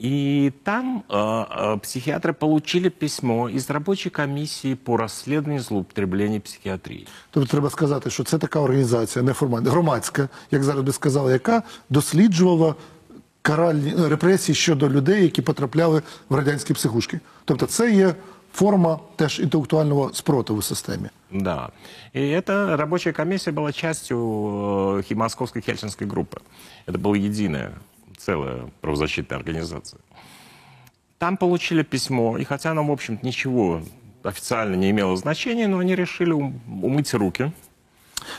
И 0.03 0.51
там 0.63 1.03
э, 1.09 1.15
э, 1.15 1.77
психиатры 1.77 2.33
получили 2.33 2.89
письмо 2.89 3.49
из 3.49 3.69
рабочей 3.69 4.09
комиссии 4.09 4.73
по 4.73 4.97
расследованию 4.97 5.61
злоупотребления 5.61 6.39
психиатрии. 6.39 7.07
Тобто 7.31 7.49
треба 7.51 7.69
сказати, 7.69 8.09
що 8.09 8.23
це 8.23 8.37
така 8.37 8.59
організація 8.59 9.23
неформальна, 9.23 9.71
громадська, 9.71 10.29
як 10.51 10.63
зараз 10.63 10.83
би 10.83 10.91
сказали, 10.91 11.31
яка 11.31 11.63
досліджувала 11.89 12.75
каральні 13.41 13.93
е, 13.99 14.09
репресії 14.09 14.55
щодо 14.55 14.89
людей, 14.89 15.23
які 15.23 15.41
потрапляли 15.41 16.01
в 16.29 16.35
радянські 16.35 16.73
психушки. 16.73 17.19
Тобто 17.45 17.65
це 17.65 17.91
є 17.91 18.15
форма 18.53 18.99
теж 19.15 19.39
інтелектуального 19.39 20.13
спротиву 20.13 20.61
системі. 20.61 21.09
Да. 21.31 21.69
И 22.15 22.19
эта 22.19 22.75
рабочая 22.77 23.13
комиссия 23.13 23.51
была 23.53 23.71
частью 23.71 24.17
э, 24.17 25.03
Хи- 25.03 25.15
Московской 25.15 25.61
Хельсинской 25.61 26.07
группы. 26.07 26.37
Это 26.87 26.97
была 26.97 27.15
единая, 27.17 27.71
целая 28.26 28.68
правозащитная 28.80 29.38
организация. 29.38 30.00
Там 31.18 31.36
получили 31.36 31.82
письмо, 31.82 32.38
и 32.38 32.44
хотя 32.44 32.70
оно, 32.70 32.84
в 32.84 32.90
общем-то, 32.90 33.26
ничего 33.26 33.80
официально 34.22 34.76
не 34.76 34.90
имело 34.90 35.16
значения, 35.16 35.68
но 35.68 35.78
они 35.78 35.96
решили 35.96 36.32
умыть 36.82 37.14
руки. 37.14 37.52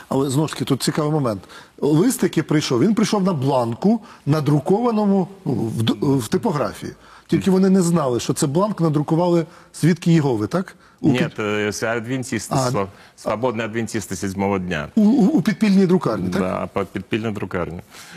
Але 0.08 0.30
знову 0.30 0.48
ж 0.48 0.52
таки, 0.54 0.64
тут 0.64 0.82
цікавий 0.82 1.12
момент. 1.12 1.42
Лист, 1.78 2.22
який 2.22 2.42
прийшов, 2.42 2.80
він 2.80 2.94
прийшов 2.94 3.22
на 3.22 3.32
бланку, 3.32 4.00
надрукованому 4.26 5.28
в, 5.44 6.18
в 6.18 6.28
типографії. 6.28 6.92
Тільки 7.27 7.51
вони 7.51 7.69
не 7.69 7.81
знали, 7.81 8.19
що 8.19 8.33
це 8.33 8.47
бланк 8.47 8.81
надрукували 8.81 9.45
свідки 9.71 10.11
Єгови, 10.13 10.47
так? 10.47 10.75
У, 11.01 11.11
Нет, 11.11 11.35
під, 11.35 11.45
э, 11.45 11.67
с- 11.67 11.83
адвентисты, 11.83 12.47
А. 12.49 12.69
сва- 12.69 12.87
свободные 13.25 13.67
адвентисты 13.71 14.15
седьмого 14.15 14.59
дня. 14.59 14.87
у, 14.95 15.01
у, 15.01 15.25
у 15.25 15.41
підпільній 15.41 15.85
друкарні, 15.85 16.29
так? 16.29 16.41
Да, 16.41 16.67
по 16.73 16.85
подпильной 16.85 17.31
друкарне. 17.31 17.81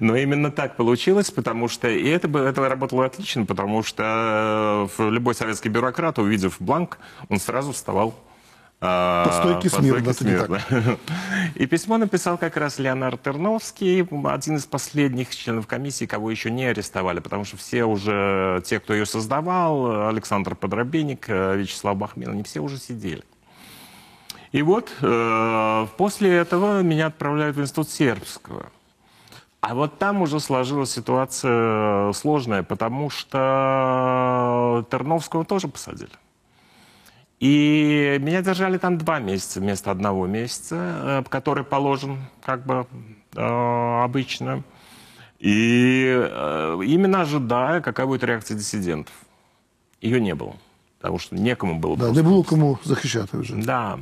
Но 0.00 0.16
именно 0.16 0.50
так 0.50 0.76
получилось, 0.76 1.30
потому 1.30 1.68
что... 1.68 1.88
И 1.88 2.04
это, 2.16 2.28
бы- 2.28 2.46
это 2.52 2.68
работало 2.68 3.04
отлично, 3.04 3.46
потому 3.46 3.82
что 3.82 4.02
э, 4.02 4.88
в- 4.96 5.10
любой 5.12 5.34
советский 5.34 5.70
бюрократ, 5.72 6.18
увидев 6.18 6.56
бланк, 6.60 6.98
он 7.28 7.38
сразу 7.38 7.70
вставал 7.70 8.08
а, 8.08 8.23
по 8.79 9.29
стойке 9.31 9.69
по 9.69 9.81
смирно, 9.81 10.13
стойке 10.13 10.37
смирно. 10.37 10.97
И 11.55 11.65
письмо 11.65 11.97
написал 11.97 12.37
как 12.37 12.57
раз 12.57 12.77
Леонард 12.77 13.21
Терновский, 13.23 14.01
один 14.27 14.57
из 14.57 14.65
последних 14.65 15.35
членов 15.35 15.65
комиссии, 15.65 16.05
кого 16.05 16.29
еще 16.29 16.51
не 16.51 16.65
арестовали, 16.65 17.19
потому 17.19 17.45
что 17.45 17.57
все 17.57 17.85
уже, 17.85 18.61
те, 18.65 18.79
кто 18.79 18.93
ее 18.93 19.05
создавал, 19.05 20.07
Александр 20.07 20.55
Подробенник, 20.55 21.25
э, 21.29 21.55
Вячеслав 21.57 21.97
Бахмин, 21.97 22.31
они 22.31 22.43
все 22.43 22.59
уже 22.59 22.77
сидели. 22.77 23.23
И 24.51 24.61
вот 24.61 24.91
э, 25.01 25.87
после 25.97 26.35
этого 26.35 26.81
меня 26.81 27.07
отправляют 27.07 27.55
в 27.57 27.61
институт 27.61 27.89
сербского. 27.89 28.71
А 29.61 29.73
вот 29.73 29.97
там 29.97 30.21
уже 30.21 30.39
сложилась 30.39 30.91
ситуация 30.91 32.13
сложная, 32.13 32.61
потому 32.61 33.09
что 33.09 34.85
Терновского 34.91 35.43
тоже 35.43 35.67
посадили. 35.67 36.11
И 37.39 38.17
меня 38.21 38.41
держали 38.41 38.77
там 38.77 38.97
два 38.97 39.19
месяца 39.19 39.59
вместо 39.59 39.91
одного 39.91 40.25
месяца, 40.27 40.75
э, 40.75 41.23
который 41.29 41.63
положен 41.63 42.17
как 42.45 42.65
бы 42.65 42.85
э, 43.35 44.03
обычно. 44.03 44.63
И 45.39 46.05
э, 46.17 46.79
именно 46.85 47.21
ожидая, 47.21 47.81
какая 47.81 48.05
будет 48.07 48.23
реакция 48.23 48.57
диссидентов. 48.57 49.13
Ее 50.01 50.21
не 50.21 50.33
было, 50.33 50.55
потому 50.99 51.19
что 51.19 51.35
некому 51.35 51.79
было 51.79 51.97
Да, 51.97 52.11
не 52.11 52.21
було 52.21 52.43
кому 52.43 52.77
захищати 52.83 53.37
вже. 53.37 53.55
да. 53.55 53.99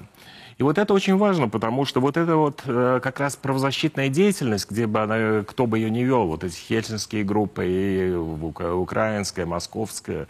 И 0.59 0.63
вот 0.63 0.77
это 0.77 0.93
очень 0.93 1.17
важно, 1.17 1.49
потому 1.49 1.83
что 1.85 1.99
вот 1.99 2.15
это 2.15 2.35
вот 2.35 2.61
э, 2.67 2.99
как 3.01 3.19
раз 3.19 3.35
правозащитная 3.35 4.09
деятельность, 4.09 4.69
где 4.69 4.85
бы 4.85 4.99
она, 5.01 5.43
кто 5.43 5.65
бы 5.65 5.79
ее 5.79 5.89
не 5.89 6.03
вел, 6.03 6.27
вот 6.27 6.43
эти 6.43 6.55
хельсинские 6.55 7.23
группы, 7.23 7.65
и 7.65 8.13
украинская, 8.13 9.47
московская, 9.47 10.27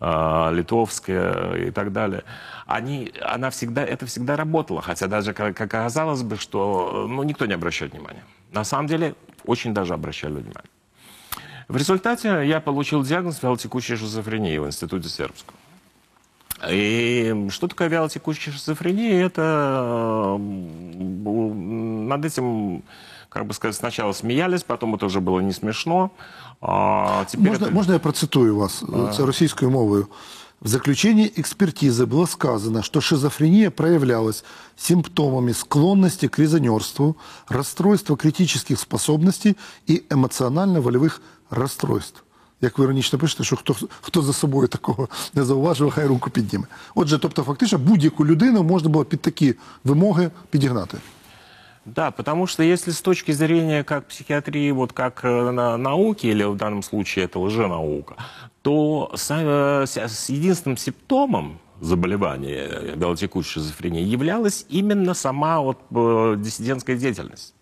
литовская 0.00 1.54
и 1.68 1.70
так 1.70 1.92
далее, 1.92 2.24
они, 2.66 3.12
она 3.20 3.50
всегда, 3.50 3.84
это 3.84 4.06
всегда 4.06 4.36
работало, 4.36 4.80
хотя 4.80 5.08
даже 5.08 5.34
как, 5.34 5.56
как 5.56 5.74
оказалось 5.74 6.22
бы, 6.22 6.36
что 6.36 7.04
э, 7.04 7.06
ну, 7.08 7.22
никто 7.22 7.44
не 7.46 7.52
обращает 7.52 7.92
внимания. 7.92 8.24
На 8.52 8.64
самом 8.64 8.86
деле 8.86 9.14
очень 9.44 9.74
даже 9.74 9.92
обращали 9.92 10.34
внимание. 10.34 10.70
В 11.68 11.76
результате 11.76 12.46
я 12.46 12.60
получил 12.60 13.02
диагноз 13.02 13.42
вялотекущей 13.42 13.96
шизофрении 13.96 14.56
в 14.58 14.66
Институте 14.66 15.08
Сербского. 15.08 15.56
И 16.68 17.46
что 17.50 17.68
такое 17.68 17.88
вялотекущая 17.88 18.52
шизофрения? 18.52 19.24
Это 19.24 20.36
м, 20.36 22.08
над 22.08 22.24
этим, 22.24 22.82
как 23.28 23.46
бы 23.46 23.54
сказать, 23.54 23.76
сначала 23.76 24.12
смеялись, 24.12 24.62
потом 24.62 24.94
это 24.94 25.06
уже 25.06 25.20
было 25.20 25.40
не 25.40 25.52
смешно. 25.52 26.12
А 26.61 27.23
теперь 27.27 27.47
Можна, 27.47 27.67
это- 27.67 27.73
можна 27.73 27.93
я 27.93 27.99
процитую 27.99 28.55
вас? 28.55 28.83
Це 29.17 29.25
російською 29.25 29.71
мовою. 29.71 30.07
В 30.61 30.67
заключении 30.67 31.31
экспертизы 31.37 32.05
было 32.05 32.27
сказано, 32.27 32.81
что 32.83 33.01
шизофрения 33.01 33.69
проявлялась 33.69 34.43
симптомами 34.75 35.53
склонности 35.53 36.27
к 36.27 36.41
резонерству, 36.41 37.15
расстройства 37.49 38.15
критических 38.15 38.79
способностей 38.79 39.57
и 39.89 40.03
эмоционально-волевых 40.09 41.21
расстройств. 41.51 42.23
Як 42.61 42.77
ви 42.77 42.85
іронічно 42.85 43.19
пишете, 43.19 43.43
що 43.43 43.55
хто, 43.55 43.75
хто 44.01 44.21
за 44.21 44.33
собою 44.33 44.67
такого 44.67 45.09
не 45.33 45.43
зауважив, 45.43 45.91
хай 45.91 46.05
руку 46.07 46.29
підніме. 46.29 46.65
Отже, 46.95 47.17
тобто, 47.17 47.43
фактично, 47.43 47.77
будь-яку 47.77 48.25
людину 48.25 48.63
можна 48.63 48.89
було 48.89 49.05
під 49.05 49.21
такі 49.21 49.55
вимоги 49.83 50.31
підігнати. 50.49 50.97
Да, 51.86 52.10
потому 52.10 52.46
что 52.46 52.62
если 52.62 52.90
с 52.90 53.00
точки 53.00 53.32
зрения 53.32 53.82
как 53.84 54.06
психиатрии, 54.06 54.70
вот 54.70 54.92
как 54.92 55.24
э, 55.24 55.50
на- 55.50 55.76
науки, 55.76 56.26
или 56.26 56.44
в 56.44 56.56
данном 56.56 56.82
случае 56.82 57.24
это 57.24 57.38
лженаука, 57.38 58.16
то 58.62 59.10
с, 59.14 59.30
э, 59.30 59.86
с- 59.86 60.28
единственным 60.28 60.76
симптомом 60.76 61.58
заболевания 61.80 62.66
э, 62.70 62.94
вялотекущей 62.96 63.52
шизофрении 63.54 64.02
являлась 64.02 64.66
именно 64.68 65.14
сама 65.14 65.60
вот, 65.60 65.78
э, 65.90 66.36
диссидентская 66.38 66.96
деятельность. 66.96 67.54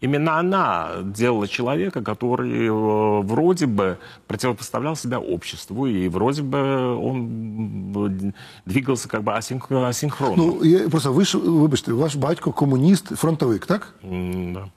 Именно 0.00 0.38
она 0.38 0.90
делала 1.02 1.48
человека, 1.48 2.02
который 2.02 2.66
э, 2.66 3.22
вроде 3.22 3.66
бы 3.66 3.96
противопоставлял 4.26 4.96
себя 4.96 5.18
обществу, 5.18 5.86
и 5.86 6.08
вроде 6.08 6.42
бы 6.42 6.96
он 6.96 8.34
двигался 8.66 9.08
как 9.08 9.22
бы 9.22 9.32
асинх- 9.32 9.72
асинхронно. 9.88 10.36
Ну, 10.36 10.62
я 10.64 10.88
просто 10.88 11.10
ж, 11.24 11.34
вибачте, 11.38 11.92
ваш 11.92 12.16
батько 12.16 12.52
комуніст, 12.52 13.16
фронтовик, 13.16 13.66
так? 13.66 13.94
М, 14.04 14.52
да. 14.54 14.68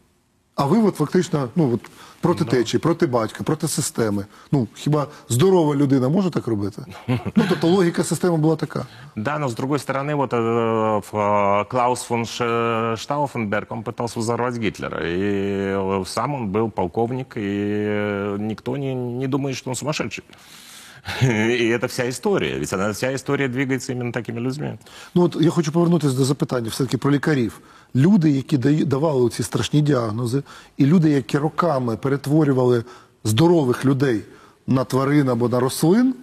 А 0.57 0.65
ви 0.65 0.79
от 0.79 0.97
фактично 0.97 1.49
ну, 1.57 1.75
от, 1.75 1.81
проти 2.21 2.45
течії, 2.45 2.81
проти 2.81 3.07
батька, 3.07 3.45
проти 3.45 3.69
системи. 3.69 4.27
Ну, 4.53 4.69
хіба 4.75 5.07
здорова 5.29 5.75
людина 5.75 6.09
може 6.09 6.31
так 6.31 6.47
робити? 6.47 6.85
Ну, 7.09 7.45
тобто 7.49 7.67
логіка 7.67 8.05
системи 8.05 8.37
була 8.37 8.57
така. 8.57 8.87
Да, 9.17 9.39
но 9.39 9.47
с 9.49 9.55
другой 9.55 9.79
стороны, 9.79 10.15
вот 10.15 10.33
э, 10.33 10.99
ф- 10.99 11.15
э, 11.15 11.65
Клаус 11.69 12.03
фон 12.03 12.27
Ш- 12.27 12.97
Штауфенберг, 12.97 13.67
он 13.71 13.83
пытался 13.83 14.19
взорвать 14.19 14.59
Гитлера. 14.59 15.01
И 15.07 15.19
э, 15.75 16.05
сам 16.07 16.35
он 16.35 16.49
был 16.53 16.71
полковник, 16.71 17.37
и 17.37 17.41
э, 17.41 18.37
никто 18.39 18.77
не, 18.77 18.95
не 18.95 19.27
думает, 19.29 19.57
что 19.57 19.71
он 19.71 19.77
сумасшедший. 19.77 20.25
И 21.23 21.69
это 21.69 21.89
вся 21.89 22.09
история. 22.09 22.59
Ведь 22.59 22.73
она, 22.73 22.93
вся 22.93 23.13
история 23.15 23.49
двигается 23.49 23.93
именно 23.93 24.13
такими 24.13 24.41
людьми. 24.41 24.79
Ну, 25.15 25.23
от 25.23 25.37
я 25.41 25.51
хочу 25.51 25.73
повернутися 25.73 26.17
до 26.17 26.25
запитання 26.25 26.69
все-таки 26.69 26.99
про 26.99 27.11
лікарів. 27.11 27.61
Люди, 27.96 28.32
які 28.32 28.58
давали 28.86 29.30
ці 29.30 29.44
страшні 29.44 29.82
діагнози, 29.82 30.44
і 30.78 30.86
люди, 30.86 31.10
які 31.10 31.38
роками 31.38 31.98
перетворювали 31.98 32.84
здорових 33.24 33.86
людей 33.86 34.22
на 34.68 34.84
тварин 34.84 35.30
або 35.30 35.50
на 35.50 35.60
рослин, 35.60 36.16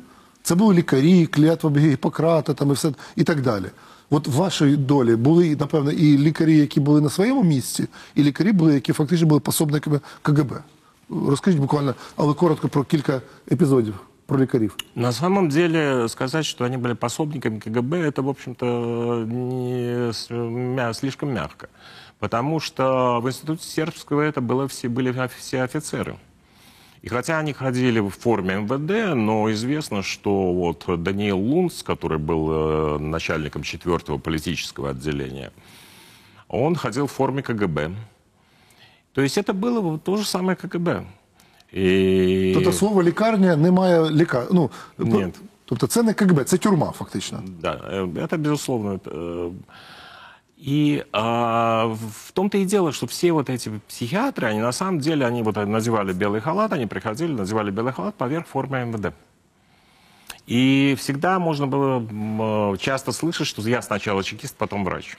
це 0.42 0.54
були 0.54 0.74
лікарі, 0.74 1.26
клятва 1.26 1.70
Гіппократа 1.70 2.54
там 2.54 2.70
і 2.70 2.72
все 2.72 2.92
і 3.16 3.24
так 3.24 3.42
далі. 3.42 3.66
От 4.10 4.28
в 4.28 4.32
вашій 4.32 4.76
долі 4.76 5.16
були, 5.16 5.56
напевно, 5.60 5.90
і 5.90 6.18
лікарі, 6.18 6.56
які 6.58 6.80
були 6.80 7.00
на 7.00 7.10
своєму 7.10 7.42
місці, 7.42 7.88
і 8.14 8.22
лікарі 8.22 8.52
були, 8.52 8.74
які 8.74 8.92
фактично 8.92 9.26
були 9.26 9.40
пособниками 9.40 10.00
КГБ. 10.22 10.52
Розкажіть 11.10 11.60
буквально, 11.60 11.94
але 12.16 12.34
коротко 12.34 12.68
про 12.68 12.84
кілька 12.84 13.20
епізодів 13.52 13.94
про. 14.26 14.46
На 14.94 15.12
самом 15.12 15.48
деле, 15.48 16.08
сказать, 16.08 16.46
что 16.46 16.64
они 16.64 16.76
были 16.76 16.94
пособниками 16.94 17.58
КГБ, 17.58 17.98
это, 17.98 18.22
в 18.22 18.28
общем-то, 18.28 19.24
не 19.26 20.94
слишком 20.94 21.32
мягко. 21.32 21.68
Потому 22.18 22.60
что 22.60 23.20
в 23.20 23.28
институте 23.28 23.66
сербского 23.66 24.22
это 24.22 24.40
было 24.40 24.66
все, 24.68 24.88
были 24.88 25.12
все 25.38 25.62
офицеры. 25.62 26.16
И 27.02 27.08
хотя 27.08 27.38
они 27.38 27.52
ходили 27.52 28.00
в 28.00 28.08
форме 28.08 28.60
МВД, 28.60 29.14
но 29.14 29.52
известно, 29.52 30.02
что 30.02 30.54
вот 30.54 30.84
Даниил 31.02 31.38
Лунц, 31.38 31.82
который 31.82 32.16
был 32.16 32.48
э, 32.50 32.98
начальником 32.98 33.62
четвертого 33.62 34.16
политического 34.16 34.90
отделения, 34.90 35.52
он 36.48 36.76
ходил 36.76 37.06
в 37.06 37.12
форме 37.12 37.42
КГБ. 37.42 37.94
То 39.12 39.20
есть 39.20 39.36
это 39.36 39.52
было 39.52 39.98
то 39.98 40.16
же 40.16 40.24
самое 40.24 40.56
КГБ. 40.56 41.04
И... 41.73 42.51
Тобто 42.55 42.71
слово 42.73 43.03
лікарня 43.03 43.55
не 43.55 43.71
має 43.71 44.09
ліка... 44.11 44.45
Ну, 44.51 44.69
Ні. 44.97 45.27
Тобто 45.65 45.87
це 45.87 46.03
не 46.03 46.13
КГБ, 46.13 46.43
це 46.43 46.57
тюрма, 46.57 46.91
фактично. 46.91 47.43
Да, 47.61 47.73
э, 47.91 48.13
это 48.25 48.37
безусловно. 48.37 48.93
это, 48.93 49.11
э, 49.11 49.51
И 50.67 51.05
а, 51.13 51.85
в 52.25 52.31
том-то 52.33 52.57
и 52.57 52.65
дело, 52.65 52.91
что 52.91 53.05
все 53.05 53.31
вот 53.31 53.49
эти 53.49 53.71
психиатры, 53.87 54.49
они 54.49 54.59
на 54.59 54.73
самом 54.73 54.99
деле, 54.99 55.25
они 55.25 55.41
вот 55.43 55.55
надевали 55.55 56.11
белый 56.11 56.41
халат, 56.41 56.73
они 56.73 56.85
приходили, 56.85 57.31
надевали 57.31 57.71
белый 57.71 57.93
халат 57.93 58.15
поверх 58.15 58.45
формы 58.47 58.83
МВД. 58.85 59.13
И 60.47 60.95
всегда 60.99 61.39
можно 61.39 61.67
было 61.67 61.99
м, 62.09 62.73
э, 62.73 62.77
часто 62.77 63.11
слышать, 63.11 63.47
что 63.47 63.61
я 63.61 63.81
сначала 63.81 64.23
чекист, 64.23 64.57
потом 64.57 64.83
врач. 64.83 65.17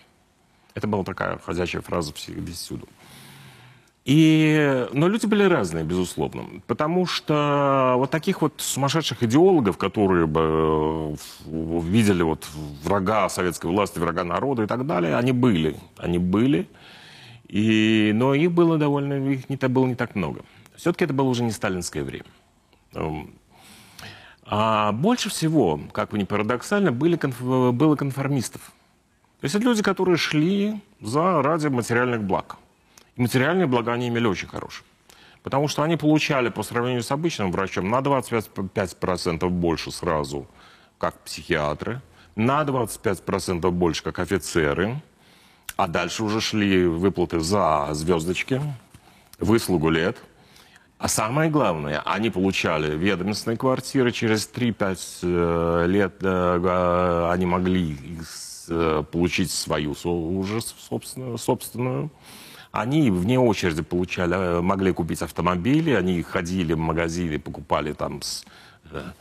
Это 0.75 0.87
была 0.89 1.05
такая 1.05 1.39
ходячая 1.39 1.83
фраза 1.83 2.13
вс- 2.13 2.35
везде. 2.35 2.85
И, 4.06 4.88
но 4.94 5.08
люди 5.08 5.26
были 5.26 5.44
разные, 5.44 5.84
безусловно. 5.84 6.44
Потому 6.68 7.08
что 7.08 7.96
вот 7.98 8.12
таких 8.12 8.42
вот 8.44 8.54
сумасшедших 8.58 9.24
идеологов, 9.24 9.78
которые 9.80 10.28
бы 10.28 11.16
э, 11.48 11.80
видели 11.82 12.22
вот 12.22 12.48
врага 12.84 13.28
советской 13.30 13.66
власти, 13.66 13.98
врага 13.98 14.24
народа 14.24 14.64
и 14.64 14.68
так 14.68 14.86
далее, 14.86 15.18
они 15.18 15.32
были. 15.32 15.76
Они 15.98 16.20
были. 16.20 16.68
И, 17.48 18.12
но 18.14 18.36
их 18.36 18.52
было 18.52 18.78
довольно, 18.78 19.14
их 19.32 19.50
не, 19.50 19.58
было 19.68 19.88
не 19.88 19.96
так 19.96 20.16
много. 20.16 20.42
Все-таки 20.76 21.06
это 21.06 21.14
было 21.14 21.28
уже 21.28 21.44
не 21.44 21.52
сталинское 21.52 22.04
время. 22.04 22.26
Эм, 22.94 23.34
А 24.46 24.92
больше 24.92 25.30
всего, 25.30 25.80
как 25.92 26.12
бы 26.12 26.20
ни 26.20 26.26
парадоксально, 26.26 26.92
были, 26.92 27.18
конф- 27.18 27.72
было 27.72 27.96
конформистов. 27.96 28.62
То 29.42 29.46
есть 29.46 29.56
это 29.56 29.66
люди, 29.66 29.82
которые 29.82 30.18
шли 30.18 30.80
за 31.02 31.42
ради 31.42 31.68
материальных 31.68 32.24
благ. 32.24 32.58
Материальные 33.18 33.68
блага 33.68 33.94
они 33.94 34.10
имели 34.10 34.28
очень 34.28 34.48
хорошие. 34.48 34.86
Потому 35.42 35.68
что 35.68 35.84
они 35.84 35.96
получали 35.96 36.50
по 36.50 36.64
сравнению 36.64 37.04
с 37.04 37.12
обычным 37.12 37.52
врачом 37.52 37.90
на 37.90 38.00
25% 38.00 39.48
больше 39.50 39.92
сразу, 39.92 40.48
как 40.98 41.20
психиатры, 41.20 42.02
на 42.36 42.64
25% 42.64 43.70
больше, 43.72 44.04
как 44.04 44.20
офицеры, 44.20 45.02
а 45.78 45.88
дальше 45.88 46.24
уже 46.24 46.42
шли 46.42 46.88
выплаты 46.88 47.40
за 47.40 47.90
звездочки, 47.92 48.62
выслугу 49.40 49.90
лет. 49.90 50.18
А 50.98 51.08
самое 51.08 51.50
главное, 51.50 52.02
они 52.06 52.30
получали 52.30 52.96
ведомственные 52.96 53.58
квартиры. 53.58 54.12
Через 54.12 54.50
3-5 54.54 55.20
э, 55.22 55.86
лет 55.88 56.16
э, 56.22 57.30
они 57.32 57.46
могли 57.46 57.98
э, 58.70 59.04
получить 59.12 59.52
свою 59.52 59.92
уже 59.92 60.62
собственную, 60.62 61.38
собственную. 61.38 62.10
Они 62.76 63.10
вне 63.10 63.40
очереди 63.40 63.82
получали, 63.82 64.36
э, 64.36 64.62
могли 64.62 64.92
купить 64.92 65.22
автомобили, 65.22 65.92
они 65.92 66.22
ходили 66.22 66.74
в 66.74 66.78
магазины, 66.78 67.40
покупали 67.40 67.94
там 67.94 68.22
с 68.22 68.44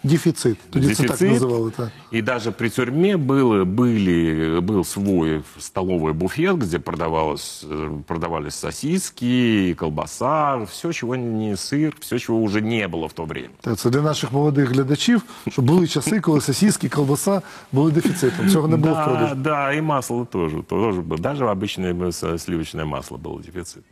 Дефіцит. 0.03 0.57
Тоді 0.69 0.88
це 0.88 0.95
так 0.95 1.05
Дефицит. 1.12 1.31
називали. 1.31 1.71
Так. 1.71 1.89
И 2.13 2.21
даже 2.21 2.51
при 2.51 2.69
тюрьме 2.69 3.17
был, 3.17 3.65
были, 3.65 4.59
был 4.62 4.83
свой 4.83 5.41
столовый 5.59 6.13
буфет, 6.13 6.55
где 6.57 6.79
продавалось, 6.79 7.65
э, 7.71 8.01
продавались 8.07 8.55
сосиски, 8.55 9.75
колбаса, 9.77 10.57
все, 10.57 10.93
чего 10.93 11.15
не 11.15 11.55
сыр, 11.57 11.93
все, 11.99 12.19
чего 12.19 12.39
уже 12.41 12.62
не 12.62 12.88
было 12.88 13.07
в 13.07 13.13
то 13.13 13.25
время. 13.25 13.49
Так, 13.62 13.77
це 13.77 13.89
для 13.89 14.01
наших 14.01 14.31
молодих 14.31 14.69
глядачів, 14.69 15.21
що 15.49 15.62
були 15.62 15.88
часи, 15.88 16.19
коли 16.19 16.41
сосиски, 16.41 16.89
колбаса 16.89 17.41
були 17.71 17.91
дефіцитом. 17.91 18.49
Цього 18.49 18.67
не 18.67 18.77
було 18.77 18.93
в 18.93 18.97
Да, 18.97 19.05
продажу. 19.05 19.35
да, 19.35 19.73
и 19.73 19.81
масло 19.81 20.25
тоже, 20.25 20.57
тоже 20.67 21.01
было. 21.01 21.19
Даже 21.19 21.45
обычное 21.45 22.07
с- 22.12 22.38
сливочное 22.43 22.85
масло 22.85 23.17
было 23.17 23.41
дефицит. 23.45 23.83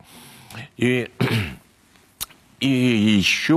И, 0.80 1.08
и 2.60 2.68
еще 3.18 3.54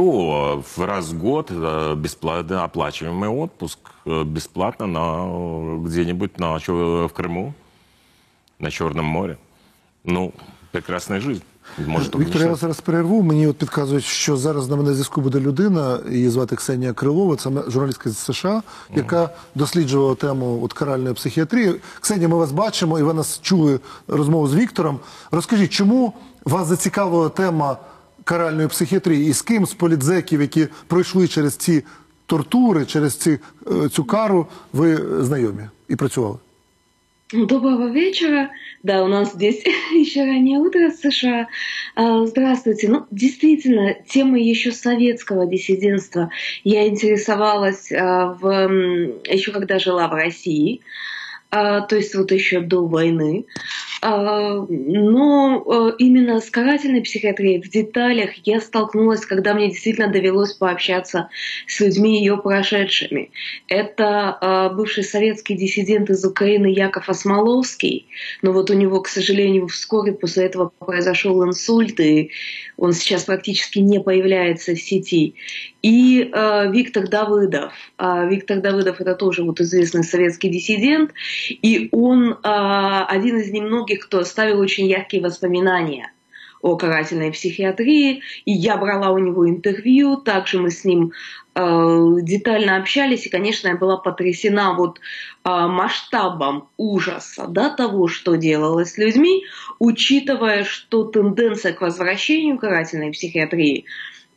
в 0.75 0.85
раз 0.85 1.09
в 1.09 1.17
год 1.19 1.47
э, 1.49 1.95
бесплатно 1.95 2.63
оплачиваемый 2.63 3.29
отпуск 3.29 3.79
э, 4.05 4.23
бесплатно 4.23 4.85
на, 4.87 5.77
где-нибудь 5.87 6.39
на, 6.39 6.55
чё- 6.59 7.07
в 7.07 7.13
Крыму, 7.13 7.53
на 8.59 8.69
Черном 8.69 9.05
море. 9.05 9.37
Ну, 10.03 10.33
прекрасная 10.71 11.19
жизнь. 11.19 11.43
Может, 11.77 12.07
Віктор, 12.07 12.21
я 12.21 12.25
умничать. 12.27 12.49
вас 12.49 12.59
зараз 12.59 12.81
перерву. 12.81 13.21
Мені 13.23 13.47
от 13.47 13.57
підказують, 13.57 14.03
що 14.03 14.37
зараз 14.37 14.69
на 14.69 14.75
мене 14.75 14.91
зв'язку 14.93 15.21
буде 15.21 15.39
людина, 15.39 15.99
її 16.11 16.29
звати 16.29 16.55
Ксенія 16.55 16.93
Крилова, 16.93 17.35
це 17.35 17.49
журналістка 17.67 18.09
з 18.09 18.17
США, 18.17 18.63
яка 18.95 19.29
досліджувала 19.55 20.15
тему 20.15 20.59
от 20.63 20.73
каральної 20.73 21.13
психіатрії. 21.15 21.75
Ксенія, 21.99 22.27
ми 22.27 22.35
вас 22.37 22.51
бачимо, 22.51 22.99
і 22.99 23.03
ви 23.03 23.13
нас 23.13 23.39
чули 23.41 23.79
розмову 24.07 24.47
з 24.47 24.55
Віктором. 24.55 24.99
Розкажіть, 25.31 25.71
чому 25.71 26.13
вас 26.45 26.67
зацікавила 26.67 27.29
тема 27.29 27.77
каральної 28.25 28.67
психіатрії 28.67 29.29
і 29.29 29.33
з 29.33 29.41
ким 29.41 29.65
з 29.65 29.73
політзеків, 29.73 30.41
які 30.41 30.67
пройшли 30.87 31.27
через 31.27 31.55
ці 31.55 31.83
тортури, 32.25 32.85
через 32.85 33.15
ці, 33.15 33.39
е, 33.67 33.89
цю 33.89 34.03
кару, 34.03 34.47
ви 34.73 34.97
знайомі 35.23 35.63
і 35.89 35.95
працювали? 35.95 36.37
Доброго 37.33 37.89
вечера. 37.89 38.49
Да, 38.83 39.03
у 39.03 39.07
нас 39.07 39.33
здесь 39.33 39.63
еще 39.93 40.25
раннее 40.25 40.59
утро 40.59 40.89
в 40.89 40.95
США. 40.95 41.47
А, 41.95 42.25
Здравствуйте. 42.25 42.89
Ну, 42.89 43.05
действительно, 43.09 43.95
темой 44.05 44.43
еще 44.43 44.73
советского 44.73 45.45
диссидентства 45.45 46.29
я 46.65 46.87
интересовалась 46.87 47.91
а, 47.91 48.33
в, 48.33 48.45
м, 48.45 49.13
еще 49.25 49.53
когда 49.53 49.79
жила 49.79 50.07
в 50.07 50.13
России. 50.13 50.81
А, 51.58 51.80
то 51.80 51.96
есть 51.96 52.14
вот 52.14 52.32
еще 52.32 52.60
до 52.60 52.86
войны. 52.86 53.46
А, 54.02 54.66
Но 54.68 55.64
э, 55.66 55.92
именно 55.98 56.38
с 56.40 56.50
карательной 56.50 57.00
психиатрией 57.00 57.62
в 57.62 57.70
деталях 57.70 58.32
я 58.44 58.60
столкнулась, 58.60 59.24
когда 59.24 59.54
мне 59.54 59.70
действительно 59.70 60.12
довелось 60.12 60.52
пообщаться 60.52 61.30
с 61.66 61.80
людьми 61.80 62.20
ее 62.20 62.36
прошедшими. 62.36 63.30
Это 63.68 64.36
э, 64.38 64.76
бывший 64.76 65.02
советский 65.02 65.56
диссидент 65.56 66.10
из 66.10 66.22
Украины 66.26 66.66
Яков 66.66 67.08
Осмоловский, 67.08 68.06
но 68.42 68.52
вот 68.52 68.68
у 68.68 68.74
него, 68.74 69.00
к 69.00 69.08
сожалению, 69.08 69.68
вскоре 69.68 70.12
после 70.12 70.44
этого 70.44 70.70
произошел 70.78 71.42
инсульт, 71.42 71.98
и 72.00 72.32
он 72.76 72.92
сейчас 72.92 73.24
практически 73.24 73.78
не 73.78 73.98
появляется 73.98 74.74
в 74.74 74.78
сети. 74.78 75.36
И 75.80 76.30
э, 76.32 76.70
Виктор 76.72 77.08
Давыдов. 77.08 77.72
А 77.96 78.24
Виктор 78.26 78.60
Давыдов 78.60 79.00
это 79.00 79.14
тоже 79.14 79.44
вот 79.44 79.60
известный 79.60 80.04
советский 80.04 80.48
диссидент, 80.48 81.12
и 81.50 81.88
он 81.92 82.32
э, 82.32 82.36
один 82.42 83.38
из 83.38 83.50
немногих, 83.50 84.06
кто 84.06 84.20
оставил 84.20 84.60
очень 84.60 84.86
яркие 84.86 85.22
воспоминания 85.22 86.12
о 86.62 86.76
карательной 86.76 87.30
психиатрии, 87.30 88.22
и 88.44 88.52
я 88.52 88.76
брала 88.76 89.10
у 89.10 89.18
него 89.18 89.48
интервью, 89.48 90.16
также 90.16 90.58
мы 90.58 90.70
с 90.70 90.84
ним 90.84 91.12
э, 91.54 92.06
детально 92.22 92.76
общались, 92.76 93.26
и, 93.26 93.30
конечно, 93.30 93.68
я 93.68 93.76
была 93.76 93.96
потрясена 93.98 94.74
вот 94.74 94.98
э, 94.98 95.48
масштабом 95.50 96.68
ужаса 96.76 97.46
да, 97.48 97.70
того, 97.70 98.08
что 98.08 98.34
делалось 98.36 98.92
с 98.92 98.98
людьми, 98.98 99.44
учитывая, 99.78 100.64
что 100.64 101.04
тенденция 101.04 101.72
к 101.72 101.82
возвращению 101.82 102.58
карательной 102.58 103.12
психиатрии 103.12 103.84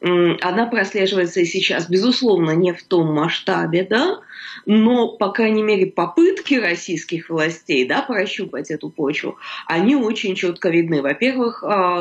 она 0.02 0.66
прослеживается 0.68 1.42
и 1.42 1.46
сейчас, 1.46 1.90
безусловно, 1.90 2.52
не 2.52 2.74
в 2.74 2.84
том 2.84 3.14
масштабе, 3.14 3.86
да, 3.90 4.22
но, 4.66 5.10
по 5.10 5.32
крайней 5.32 5.64
мере, 5.64 5.88
попытки 5.88 6.56
российских 6.56 7.30
властей, 7.30 7.86
да, 7.86 8.02
прощупать 8.02 8.72
эту 8.72 8.90
почву, 8.90 9.38
они 9.68 9.96
очень 9.96 10.36
четко 10.36 10.70
видны. 10.70 11.02
Во-первых, 11.02 11.64
а, 11.66 12.00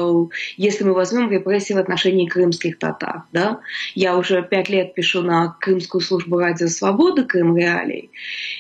если 0.57 0.85
мы 0.85 0.95
возьмем 0.95 1.31
репрессии 1.31 1.73
в 1.73 1.79
отношении 1.79 2.29
крымских 2.29 2.79
татар, 2.79 3.25
да, 3.33 3.61
я 3.95 4.17
уже 4.17 4.43
пять 4.43 4.69
лет 4.69 4.95
пишу 4.95 5.23
на 5.23 5.57
Крымскую 5.61 6.01
службу 6.01 6.39
радио 6.39 6.69
«Свобода», 6.69 7.25
Крым 7.25 7.57
Реалий, 7.57 8.11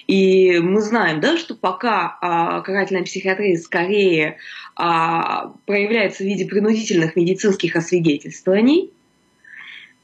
и 0.07 0.59
мы 0.59 0.81
знаем, 0.81 1.20
да, 1.20 1.37
что 1.37 1.55
пока 1.55 2.18
а, 2.20 2.61
карательная 2.62 3.05
психиатрия 3.05 3.57
скорее 3.57 4.38
а, 4.74 5.53
проявляется 5.66 6.24
в 6.24 6.27
виде 6.27 6.46
принудительных 6.46 7.14
медицинских 7.14 7.77
освидетельствований, 7.77 8.92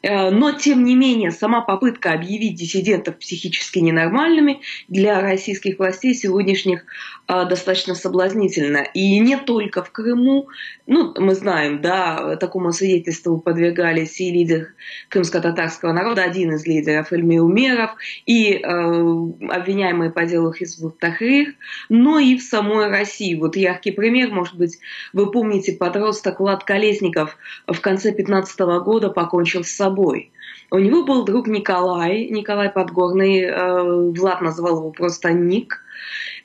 Но, 0.07 0.53
тем 0.53 0.85
не 0.85 0.95
менее, 0.97 1.31
сама 1.31 1.63
попытка 1.63 2.13
объявить 2.13 2.57
диссидентов 2.57 3.19
психически 3.19 3.79
ненормальными 3.79 4.61
для 4.89 5.21
российских 5.21 5.79
властей 5.79 6.15
сегодняшних 6.15 6.85
э, 7.27 7.47
достаточно 7.47 7.95
соблазнительна. 7.95 8.85
И 8.95 9.19
не 9.19 9.37
только 9.37 9.83
в 9.83 9.91
Крыму. 9.91 10.49
Ну, 10.87 11.15
мы 11.19 11.35
знаем, 11.35 11.81
да, 11.81 12.37
такому 12.37 12.73
свидетельству 12.73 13.39
подвергались 13.39 14.21
и 14.21 14.31
лидер 14.31 14.75
крымско-татарского 15.09 15.93
народа, 15.93 16.23
один 16.23 16.53
из 16.55 16.67
лидеров 16.67 17.13
Эльми 17.13 17.39
Умеров, 17.39 17.93
и 18.27 18.53
э, 18.53 18.61
обвиняемые 18.63 20.11
по 20.11 20.27
делу 20.27 20.53
Хизбут 20.53 20.99
Тахрир, 20.99 21.55
но 21.89 22.19
и 22.19 22.37
в 22.37 22.43
самой 22.43 22.89
России. 22.89 23.35
Вот 23.35 23.57
яркий 23.57 23.93
пример, 23.93 24.31
может 24.31 24.57
быть, 24.57 24.79
вы 25.15 25.31
помните, 25.31 25.73
подросток 25.73 26.41
Влад 26.41 26.65
Колесников 26.65 27.39
в 27.67 27.81
конце 27.81 28.11
2015 28.11 28.61
года 28.85 29.09
покончил 29.09 29.65
с 29.65 29.71
собой. 29.71 29.94
У 30.71 30.79
него 30.79 31.05
был 31.05 31.25
друг 31.25 31.47
Николай, 31.47 32.29
Николай 32.29 32.71
Подгорный, 32.71 33.43
э, 33.43 34.11
Влад 34.11 34.41
называл 34.41 34.79
его 34.79 34.91
просто 34.91 35.33
Ник. 35.33 35.81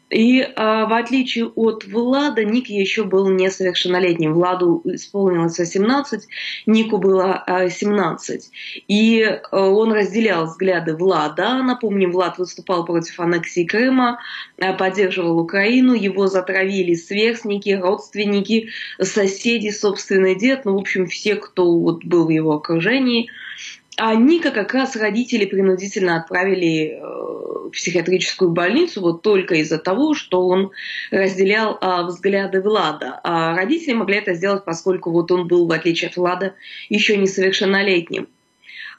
И 0.10 0.42
э, 0.42 0.54
в 0.56 0.94
отличие 0.98 1.46
от 1.46 1.86
Влада, 1.86 2.44
Ник 2.44 2.68
еще 2.68 3.04
был 3.04 3.30
несовершеннолетним. 3.30 4.34
Владу 4.34 4.82
исполнилось 4.86 5.60
18, 5.60 6.28
Нику 6.66 6.98
было 6.98 7.44
э, 7.46 7.70
17. 7.70 8.52
И 8.88 9.20
э, 9.22 9.38
он 9.52 9.94
разделял 9.94 10.46
взгляды 10.46 10.96
Влада. 10.96 11.62
Напомним, 11.62 12.12
Влад 12.12 12.40
выступал 12.40 12.86
против 12.86 13.20
аннексии 13.20 13.66
Крыма, 13.66 14.20
э, 14.58 14.74
поддерживал 14.74 15.40
Украину, 15.40 15.94
его 15.94 16.28
затравили 16.28 16.96
сверстники, 16.96 17.70
родственники, 17.70 18.70
соседи, 19.00 19.70
собственный 19.70 20.36
дед, 20.36 20.66
ну, 20.66 20.76
в 20.76 20.80
общем, 20.80 21.06
все, 21.06 21.36
кто 21.36 21.78
вот 21.78 22.04
был 22.04 22.26
в 22.26 22.30
его 22.30 22.54
окружении. 22.54 23.30
А 24.00 24.16
Ника 24.16 24.52
как 24.52 24.74
раз 24.74 24.96
родители 24.96 25.46
принудительно 25.46 26.16
отправили 26.16 26.92
э, 26.92 27.00
в 27.02 27.72
психиатрическую 27.72 28.52
больницу 28.52 29.02
вот 29.02 29.22
только 29.22 29.56
из-за 29.56 29.78
того, 29.78 30.14
что 30.14 30.48
он 30.48 30.72
разделял 31.12 31.78
а, 31.82 32.04
взгляды 32.04 32.62
Влада. 32.62 33.20
А 33.24 33.54
родители 33.56 33.94
могли 33.94 34.16
это 34.16 34.36
сделать, 34.36 34.64
поскольку 34.64 35.12
вот 35.12 35.32
он 35.32 35.48
был, 35.48 35.68
в 35.68 35.72
отличие 35.72 36.10
от 36.10 36.16
Влада, 36.16 36.56
еще 36.88 37.18
несовершеннолетним. 37.18 38.30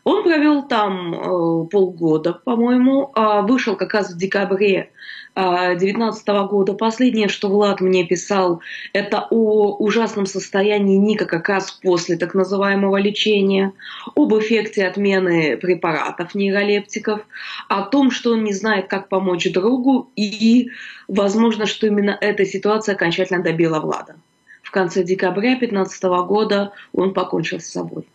Он 0.05 0.23
провел 0.23 0.69
там 0.69 1.15
э, 1.15 1.69
полгода, 1.69 2.35
по-моему, 2.35 3.11
а 3.15 3.41
вышел 3.41 3.77
как 3.77 3.95
раз 3.95 4.13
в 4.13 4.19
декабре 4.19 4.91
2019 5.35 6.27
года. 6.51 6.75
Последнее, 6.75 7.29
что 7.29 7.49
Влад 7.49 7.81
мне 7.81 8.05
писал, 8.05 8.61
это 8.93 9.27
о 9.31 9.77
ужасном 9.77 10.27
состоянии 10.27 10.97
Ника 10.97 11.27
как 11.27 11.49
раз 11.49 11.71
после 11.71 12.17
так 12.17 12.35
называемого 12.35 12.97
лечения, 12.97 13.73
об 14.15 14.35
эффекте 14.35 14.87
отмены 14.87 15.57
препаратов 15.57 16.35
нейролептиков, 16.35 17.21
о 17.69 17.83
том, 17.83 18.11
что 18.11 18.33
он 18.33 18.45
не 18.45 18.53
знает, 18.53 18.89
как 18.89 19.09
помочь 19.09 19.51
другу, 19.53 20.11
и, 20.17 20.71
возможно, 21.09 21.67
что 21.67 21.87
именно 21.87 22.17
эта 22.21 22.45
ситуация 22.45 22.95
окончательно 22.95 23.43
добила 23.43 23.81
Влада. 23.81 24.17
В 24.63 24.71
конце 24.71 25.03
декабря 25.03 25.57
2015 25.57 26.03
года 26.27 26.73
он 26.93 27.13
покончил 27.13 27.61
с 27.61 27.67
собой. 27.67 28.07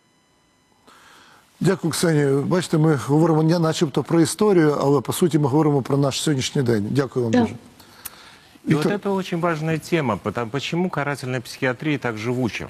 Дякую, 1.61 1.91
Ксенію. 1.93 2.43
Бачите, 2.43 2.79
ми 2.79 2.95
говоримо 2.95 3.43
не 3.43 3.59
начебто 3.59 4.03
про 4.03 4.21
історію, 4.21 4.77
але 4.81 5.01
по 5.01 5.13
суті 5.13 5.39
ми 5.39 5.49
говоримо 5.49 5.83
про 5.83 5.97
наш 5.97 6.21
сьогоднішній 6.23 6.63
день. 6.63 6.87
Дякую 6.91 7.25
вам 7.25 7.33
Да. 7.33 7.41
дуже. 7.41 7.55
И 8.69 8.75
вот 8.75 8.87
Виктор- 8.87 8.93
это 8.99 9.15
очень 9.15 9.41
важная 9.41 9.79
тема. 9.79 10.17
Потому, 10.17 10.51
почему 10.51 10.91
карательная 10.91 11.41
психиатрия 11.41 11.99
так 11.99 12.17
живуча? 12.19 12.69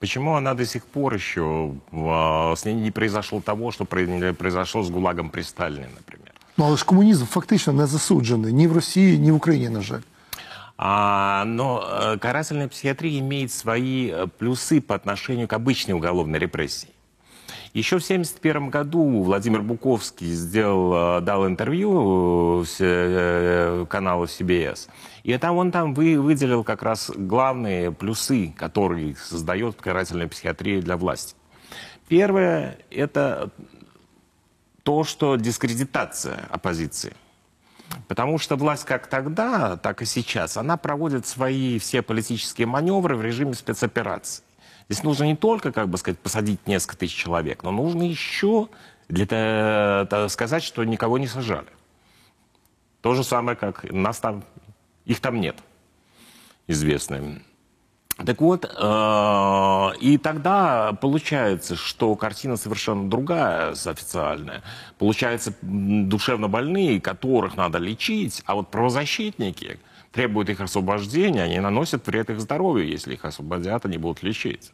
Почему 0.00 0.34
она 0.36 0.54
до 0.54 0.66
сих 0.66 0.84
пор 0.86 1.14
еще 1.14 1.70
а, 1.92 2.52
с 2.56 2.64
ней 2.64 2.74
не 2.74 2.90
произошло 2.90 3.40
того, 3.40 3.72
что 3.72 3.84
про- 3.84 4.34
произошло 4.34 4.82
с 4.82 4.90
ГУЛАГом 4.90 5.30
при 5.30 5.42
Сталине, 5.42 5.88
например? 5.96 6.32
Ну 6.56 6.64
але 6.64 6.76
ж 6.76 6.84
комунізм 6.84 7.26
фактично 7.26 7.72
не 7.72 7.86
засуджений 7.86 8.52
ні 8.52 8.66
в 8.66 8.72
Росії, 8.72 9.18
ні 9.18 9.30
в 9.32 9.34
Україні, 9.36 9.68
на 9.68 9.80
жаль. 9.80 10.00
А, 10.76 11.44
но 11.46 11.80
э, 11.80 12.18
карательная 12.18 12.68
психиатрия 12.68 13.18
имеет 13.18 13.52
свои 13.52 14.10
э, 14.12 14.28
плюсы 14.40 14.80
по 14.80 14.94
отношению 14.94 15.48
к 15.48 15.52
обычной 15.56 15.92
уголовной 15.94 16.38
репрессии. 16.38 16.88
Еще 17.73 17.97
в 17.97 18.03
1971 18.03 18.69
году 18.69 19.23
Владимир 19.23 19.63
Буковский 19.63 20.31
сделал, 20.31 21.17
э, 21.17 21.21
дал 21.21 21.47
интервью 21.47 22.63
с, 22.65 22.77
э, 22.79 23.85
каналу 23.89 24.25
CBS. 24.25 24.89
И 25.23 25.35
там 25.39 25.57
он 25.57 25.71
там 25.71 25.95
вы, 25.95 26.21
выделил 26.21 26.63
как 26.63 26.83
раз 26.83 27.09
главные 27.15 27.91
плюсы, 27.91 28.53
которые 28.55 29.15
создает 29.15 29.81
карательная 29.81 30.27
психиатрия 30.27 30.81
для 30.81 30.97
власти. 30.97 31.35
Первое– 32.07 32.77
это 32.91 33.49
то, 34.83 35.03
что 35.03 35.35
дискредитация 35.35 36.45
оппозиции. 36.51 37.13
Потому 38.07 38.37
что 38.37 38.55
власть 38.55 38.85
как 38.85 39.07
тогда, 39.07 39.77
так 39.77 40.03
и 40.03 40.05
сейчас, 40.05 40.57
она 40.57 40.77
проводит 40.77 41.25
свои 41.25 41.79
все 41.79 42.03
политические 42.03 42.67
маневры 42.67 43.15
в 43.15 43.23
режиме 43.23 43.55
спецоперации. 43.55 44.43
Здесь 44.89 45.03
нужно 45.03 45.23
не 45.25 45.35
только, 45.35 45.71
как 45.71 45.89
бы 45.89 45.97
сказать, 45.97 46.19
посадить 46.19 46.67
несколько 46.67 46.97
тысяч 46.97 47.15
человек, 47.15 47.63
но 47.63 47.71
нужно 47.71 48.03
еще 48.03 48.67
для 49.09 50.05
того, 50.09 50.27
сказать, 50.27 50.63
что 50.63 50.83
никого 50.83 51.17
не 51.17 51.27
сажали. 51.27 51.67
То 53.01 53.13
же 53.15 53.23
самое, 53.23 53.57
как 53.57 53.83
нас 53.91 54.19
там, 54.19 54.43
их 55.05 55.19
там 55.19 55.41
нет, 55.41 55.57
известные. 56.67 57.41
Так 58.15 58.41
вот, 58.41 58.65
э, 58.65 59.91
и 59.99 60.17
тогда 60.19 60.93
получается, 60.93 61.75
что 61.75 62.15
картина 62.15 62.57
совершенно 62.57 63.09
другая, 63.09 63.71
официальная. 63.71 64.61
Получается, 64.99 65.53
душевно 65.61 66.47
больные, 66.47 67.01
которых 67.01 67.57
надо 67.57 67.79
лечить, 67.79 68.43
а 68.45 68.53
вот 68.53 68.69
правозащитники 68.69 69.79
требуют 70.13 70.49
их 70.49 70.61
освобождения, 70.61 71.43
они 71.43 71.59
наносят 71.59 72.07
вред 72.07 72.29
их 72.29 72.39
здоровью, 72.39 72.87
если 72.87 73.13
их 73.15 73.25
освободят, 73.25 73.85
они 73.85 73.97
будут 73.97 74.23
лечиться. 74.23 74.71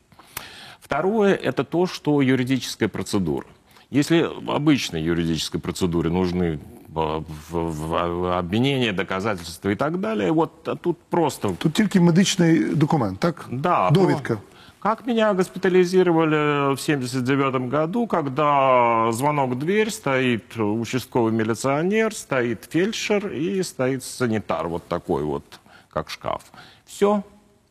Второе– 0.80 1.34
это 1.44 1.64
то, 1.64 1.88
что 1.88 2.22
юридическая 2.22 2.90
процедура. 2.90 3.48
Если 3.90 4.30
обычной 4.48 5.02
юридической 5.02 5.60
процедуре 5.60 6.10
нужны 6.10 6.60
в, 6.90 7.24
в 7.52 8.38
обвинение, 8.38 8.92
доказательства 8.94 9.70
и 9.70 9.76
так 9.76 10.00
далее. 10.00 10.32
Вот 10.32 10.68
а 10.68 10.76
тут 10.76 10.98
просто... 11.10 11.56
Тут 11.58 11.74
тільки 11.74 12.00
медичний 12.00 12.60
документ, 12.60 13.20
так? 13.20 13.48
Да. 13.52 13.90
Довідка. 13.92 14.38
Как 14.81 15.07
меня 15.07 15.35
госпитализировали 15.35 16.75
в 16.75 16.81
79 16.81 17.71
году, 17.71 18.07
когда 18.07 19.13
звонок 19.13 19.51
в 19.51 19.59
дверь, 19.59 19.91
стоит 19.91 20.57
участковый 20.57 21.33
милиционер, 21.33 22.15
стоит 22.15 22.69
фельдшер 22.71 23.29
и 23.29 23.63
стоит 23.63 24.03
санитар, 24.03 24.69
вот 24.69 24.89
такой 24.89 25.25
вот, 25.25 25.61
как 25.93 26.11
шкаф. 26.11 26.43
Все, 26.87 27.23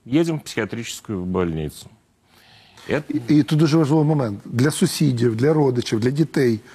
едем 0.06 0.39
в 0.39 0.43
психиатрическую 0.43 1.26
больницу. 1.26 1.89
Это... 2.89 3.13
І, 3.30 3.38
і 3.38 3.43
тут 3.43 3.60
дуже 3.60 3.78
важливий 3.78 4.06
момент. 4.06 4.39
Для 4.46 4.72
сусідів, 4.72 5.36
для 5.36 5.54
родичів, 5.54 6.00
для 6.00 6.12
дітей – 6.12 6.69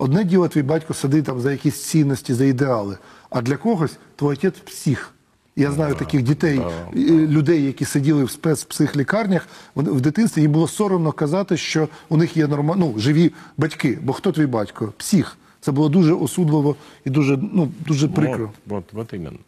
Одне 0.00 0.24
діло, 0.24 0.48
твій 0.48 0.62
батько 0.62 0.94
сидить 0.94 1.24
там 1.24 1.40
за 1.40 1.52
якісь 1.52 1.84
цінності, 1.84 2.34
за 2.34 2.44
ідеали, 2.44 2.98
а 3.30 3.42
для 3.42 3.56
когось 3.56 3.98
твій 4.16 4.26
отець 4.26 4.58
псих. 4.58 5.13
Я 5.56 5.72
знаю 5.72 5.92
да, 5.94 5.98
таких 5.98 6.22
дітей, 6.22 6.58
да, 6.58 7.00
людей, 7.02 7.64
які 7.64 7.84
сиділи 7.84 8.24
в 8.24 8.30
спецпсихлікарнях, 8.30 9.48
в 9.74 10.00
дитинстві 10.00 10.42
їм 10.42 10.52
було 10.52 10.68
соромно 10.68 11.12
казати, 11.12 11.56
що 11.56 11.88
у 12.08 12.16
них 12.16 12.36
є 12.36 12.46
норма... 12.46 12.74
ну, 12.78 12.94
живі 12.98 13.32
батьки. 13.56 13.98
Бо 14.02 14.12
хто 14.12 14.32
твій 14.32 14.46
батько? 14.46 14.92
Псих. 14.96 15.36
Це 15.60 15.72
було 15.72 15.88
дуже 15.88 16.14
осудливо 16.14 16.76
і 17.04 17.10
дуже, 17.10 17.38
ну, 17.52 17.72
дуже 17.86 18.08
прикро. 18.08 18.44
Вот, 18.44 18.54
вот, 18.66 18.92
вот 18.92 19.14
именно. 19.14 19.38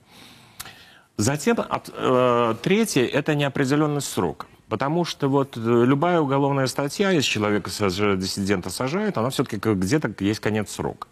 Затем, 1.19 1.57
э, 1.57 2.55
третье, 2.63 3.05
это 3.05 3.35
неопределенность 3.35 4.09
срока. 4.09 4.47
Потому 4.69 5.05
что 5.05 5.29
вот 5.29 5.57
э, 5.57 5.61
любая 5.61 6.21
уголовная 6.21 6.67
статья, 6.67 7.11
если 7.11 7.31
человека, 7.31 7.71
диссидента 8.17 8.71
сажают, 8.71 9.19
она 9.19 9.29
все-таки 9.29 9.57
где-то 9.57 10.25
есть 10.25 10.41
конец 10.41 10.71
срока. 10.71 11.09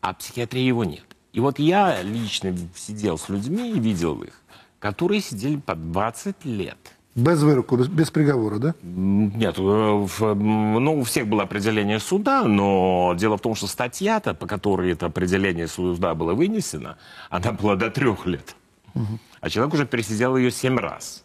А 0.00 0.14
психиатрии 0.14 0.66
его 0.68 0.84
нет. 0.84 1.04
И 1.33 1.39
вот 1.39 1.59
я 1.59 2.01
лично 2.01 2.55
сидел 2.75 3.17
с 3.17 3.29
людьми 3.29 3.71
и 3.71 3.79
видел 3.79 4.21
их, 4.23 4.41
которые 4.79 5.21
сидели 5.21 5.57
по 5.57 5.75
20 5.75 6.45
лет. 6.45 6.77
Без 7.15 7.41
выроку, 7.41 7.77
без 7.77 8.11
приговора, 8.11 8.59
да? 8.59 8.75
Нет, 8.83 9.57
э, 9.57 9.61
в, 9.61 10.35
ну, 10.35 10.99
у 10.99 11.03
всех 11.03 11.27
было 11.27 11.43
определение 11.43 11.99
суда, 11.99 12.43
но 12.43 13.15
дело 13.17 13.37
в 13.37 13.41
том, 13.41 13.55
что 13.55 13.65
статья-то, 13.65 14.35
по 14.35 14.45
которой 14.45 14.91
это 14.91 15.07
определение 15.07 15.67
суда 15.67 16.13
было 16.13 16.35
вынесено, 16.35 16.97
она 17.31 17.53
была 17.53 17.75
до 17.75 17.89
трех 17.89 18.27
лет. 18.27 18.55
Угу. 18.93 19.19
А 19.41 19.49
человек 19.49 19.73
уже 19.73 19.87
пересидел 19.87 20.37
ее 20.37 20.51
семь 20.51 20.77
раз. 20.77 21.23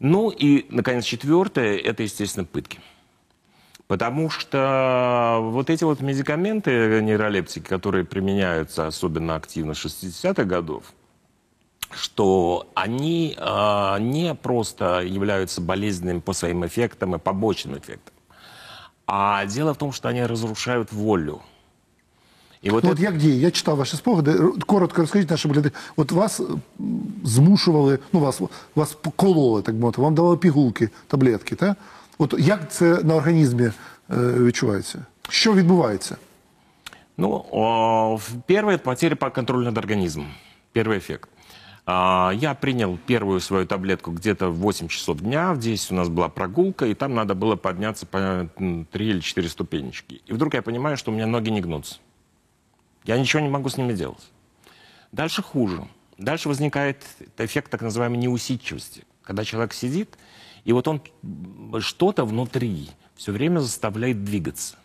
Ну 0.00 0.28
и, 0.28 0.66
наконец, 0.68 1.04
четвертое– 1.04 1.78
это, 1.78 2.02
естественно, 2.02 2.44
пытки. 2.44 2.78
Потому 3.89 4.31
что 4.31 5.39
вот 5.41 5.69
эти 5.69 5.83
вот 5.83 6.01
медикаменты, 6.01 7.01
нейролептики, 7.01 7.67
которые 7.67 8.03
применяются 8.03 8.87
особенно 8.87 9.35
активно 9.35 9.75
с 9.75 9.85
60-х 9.85 10.43
годов, 10.43 10.85
что 11.91 12.67
они 12.73 13.35
э, 13.37 13.97
не 13.99 14.33
просто 14.33 15.01
являются 15.01 15.61
болезненными 15.61 16.19
по 16.19 16.33
своим 16.33 16.65
эффектам 16.65 17.15
и 17.15 17.19
побочным 17.19 17.77
эффектам, 17.77 18.13
а 19.05 19.45
дело 19.45 19.75
в 19.75 19.77
том, 19.77 19.91
что 19.91 20.09
они 20.09 20.25
разрушают 20.25 20.91
волю 20.91 21.41
І 22.65 22.69
от, 22.69 22.83
ну, 22.83 22.89
от 22.89 22.99
як 22.99 23.17
діє? 23.17 23.35
Я 23.35 23.51
читав 23.51 23.77
ваші 23.77 23.97
спогади. 23.97 24.39
Коротко 24.65 25.01
розкажіть 25.01 25.29
нашим 25.29 25.51
глядачам. 25.51 25.77
От 25.95 26.11
вас 26.11 26.41
змушували, 27.23 27.99
ну 28.13 28.19
вас 28.19 28.41
вас 28.75 28.97
кололи, 29.15 29.61
так 29.61 29.75
мовити, 29.75 30.01
вам 30.01 30.15
давали 30.15 30.37
пігулки, 30.37 30.89
таблетки. 31.07 31.55
Так? 31.55 31.77
От 32.19 32.35
як 32.37 32.71
це 32.71 33.03
на 33.03 33.15
організмі 33.15 33.65
е, 33.65 33.71
відчувається? 34.17 35.05
Що 35.29 35.53
відбувається? 35.53 36.17
Ну, 37.17 37.45
о, 37.51 38.19
первое – 38.47 38.75
это 38.75 38.83
потеря 38.83 39.15
по 39.15 39.31
контролю 39.31 39.63
над 39.63 39.77
организмом. 39.77 40.27
Первый 40.73 40.97
эффект. 40.97 41.29
А, 41.85 42.31
я 42.35 42.53
принял 42.55 42.97
первую 42.97 43.39
свою 43.39 43.65
таблетку 43.65 44.11
где-то 44.11 44.51
в 44.51 44.59
8 44.59 44.87
часов 44.87 45.21
дня, 45.21 45.53
в 45.53 45.59
10 45.59 45.91
у 45.91 45.95
нас 45.95 46.09
была 46.09 46.29
прогулка, 46.29 46.85
и 46.85 46.93
там 46.93 47.13
надо 47.13 47.35
было 47.35 47.55
подняться 47.55 48.05
по 48.05 48.49
3 48.57 48.85
или 49.09 49.19
4 49.19 49.49
ступенечки. 49.49 50.21
И 50.25 50.33
вдруг 50.33 50.53
я 50.55 50.61
понимаю, 50.61 50.97
что 50.97 51.11
у 51.11 51.15
меня 51.15 51.27
ноги 51.27 51.49
не 51.51 51.61
гнутся. 51.61 51.99
Я 53.05 53.17
ничего 53.17 53.41
не 53.41 53.49
могу 53.49 53.69
с 53.69 53.77
ними 53.77 53.93
делать. 53.93 54.31
Дальше 55.11 55.41
хуже. 55.41 55.87
Дальше 56.17 56.49
возникает 56.49 57.03
эффект 57.37 57.71
так 57.71 57.81
называемой 57.81 58.17
неусидчивости. 58.17 59.03
Когда 59.21 59.45
человек 59.45 59.73
сидит, 59.73 60.17
и 60.64 60.72
вот 60.72 60.88
он 60.88 61.02
что-то 61.80 62.24
внутри 62.24 62.88
все 63.16 63.32
время 63.32 63.58
заставляет 63.60 64.24
двигаться. 64.24 64.76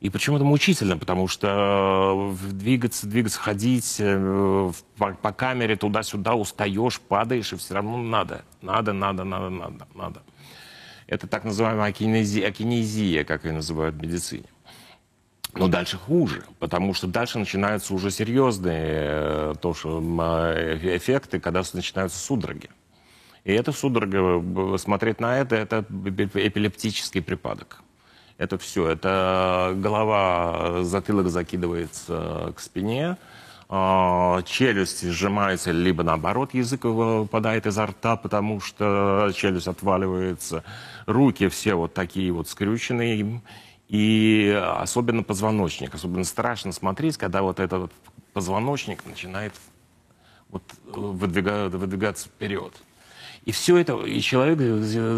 И 0.00 0.10
почему 0.10 0.36
это 0.36 0.44
мучительно? 0.44 0.98
Потому 0.98 1.26
что 1.26 2.36
э, 2.38 2.52
двигаться, 2.52 3.06
двигаться, 3.06 3.40
ходить 3.40 3.96
э, 3.98 4.72
по, 4.98 5.14
по 5.14 5.32
камере 5.32 5.76
туда-сюда, 5.76 6.34
устаешь, 6.34 7.00
падаешь, 7.00 7.52
и 7.52 7.56
все 7.56 7.74
равно 7.74 7.96
надо. 7.96 8.44
Надо, 8.60 8.92
надо, 8.92 9.24
надо, 9.24 9.48
надо, 9.48 9.86
надо. 9.94 10.22
Это 11.06 11.26
так 11.26 11.44
называемая 11.44 11.90
акинезия, 11.90 12.46
акинезия 12.46 13.24
как 13.24 13.44
ее 13.44 13.52
называют 13.52 13.94
в 13.96 14.02
медицине. 14.02 14.46
Но 15.54 15.68
дальше 15.68 15.96
хуже, 15.96 16.44
потому 16.58 16.92
что 16.92 17.06
дальше 17.06 17.38
начинаются 17.38 17.94
уже 17.94 18.10
серьезные 18.10 18.84
э, 18.84 19.54
то, 19.60 19.72
что, 19.72 19.98
эффекты, 19.98 21.40
когда 21.40 21.62
начинаются 21.72 22.18
судороги. 22.18 22.68
И 23.46 23.52
это 23.52 23.70
судорога, 23.70 24.76
смотреть 24.76 25.20
на 25.20 25.38
это, 25.38 25.54
это 25.54 25.84
эпилептический 25.88 27.22
припадок. 27.22 27.80
Это 28.38 28.58
все, 28.58 28.88
это 28.88 29.72
голова, 29.76 30.82
затылок 30.82 31.28
закидывается 31.28 32.52
к 32.56 32.58
спине, 32.58 33.16
а, 33.68 34.42
челюсть 34.42 35.08
сжимается, 35.08 35.70
либо 35.70 36.02
наоборот 36.02 36.54
язык 36.54 36.86
выпадает 36.86 37.66
изо 37.66 37.86
рта, 37.86 38.16
потому 38.16 38.60
что 38.60 39.30
челюсть 39.32 39.68
отваливается, 39.68 40.64
руки 41.06 41.46
все 41.46 41.76
вот 41.76 41.94
такие 41.94 42.32
вот 42.32 42.48
скрюченные, 42.48 43.40
и 43.86 44.60
особенно 44.76 45.22
позвоночник. 45.22 45.94
Особенно 45.94 46.24
страшно 46.24 46.72
смотреть, 46.72 47.16
когда 47.16 47.42
вот 47.42 47.60
этот 47.60 47.92
позвоночник 48.32 49.06
начинает 49.06 49.54
вот 50.48 50.64
выдвигать, 50.84 51.72
выдвигаться 51.72 52.26
вперед. 52.26 52.72
И 53.46 53.52
все 53.52 53.76
это, 53.76 53.96
и 54.00 54.20
человек 54.20 54.58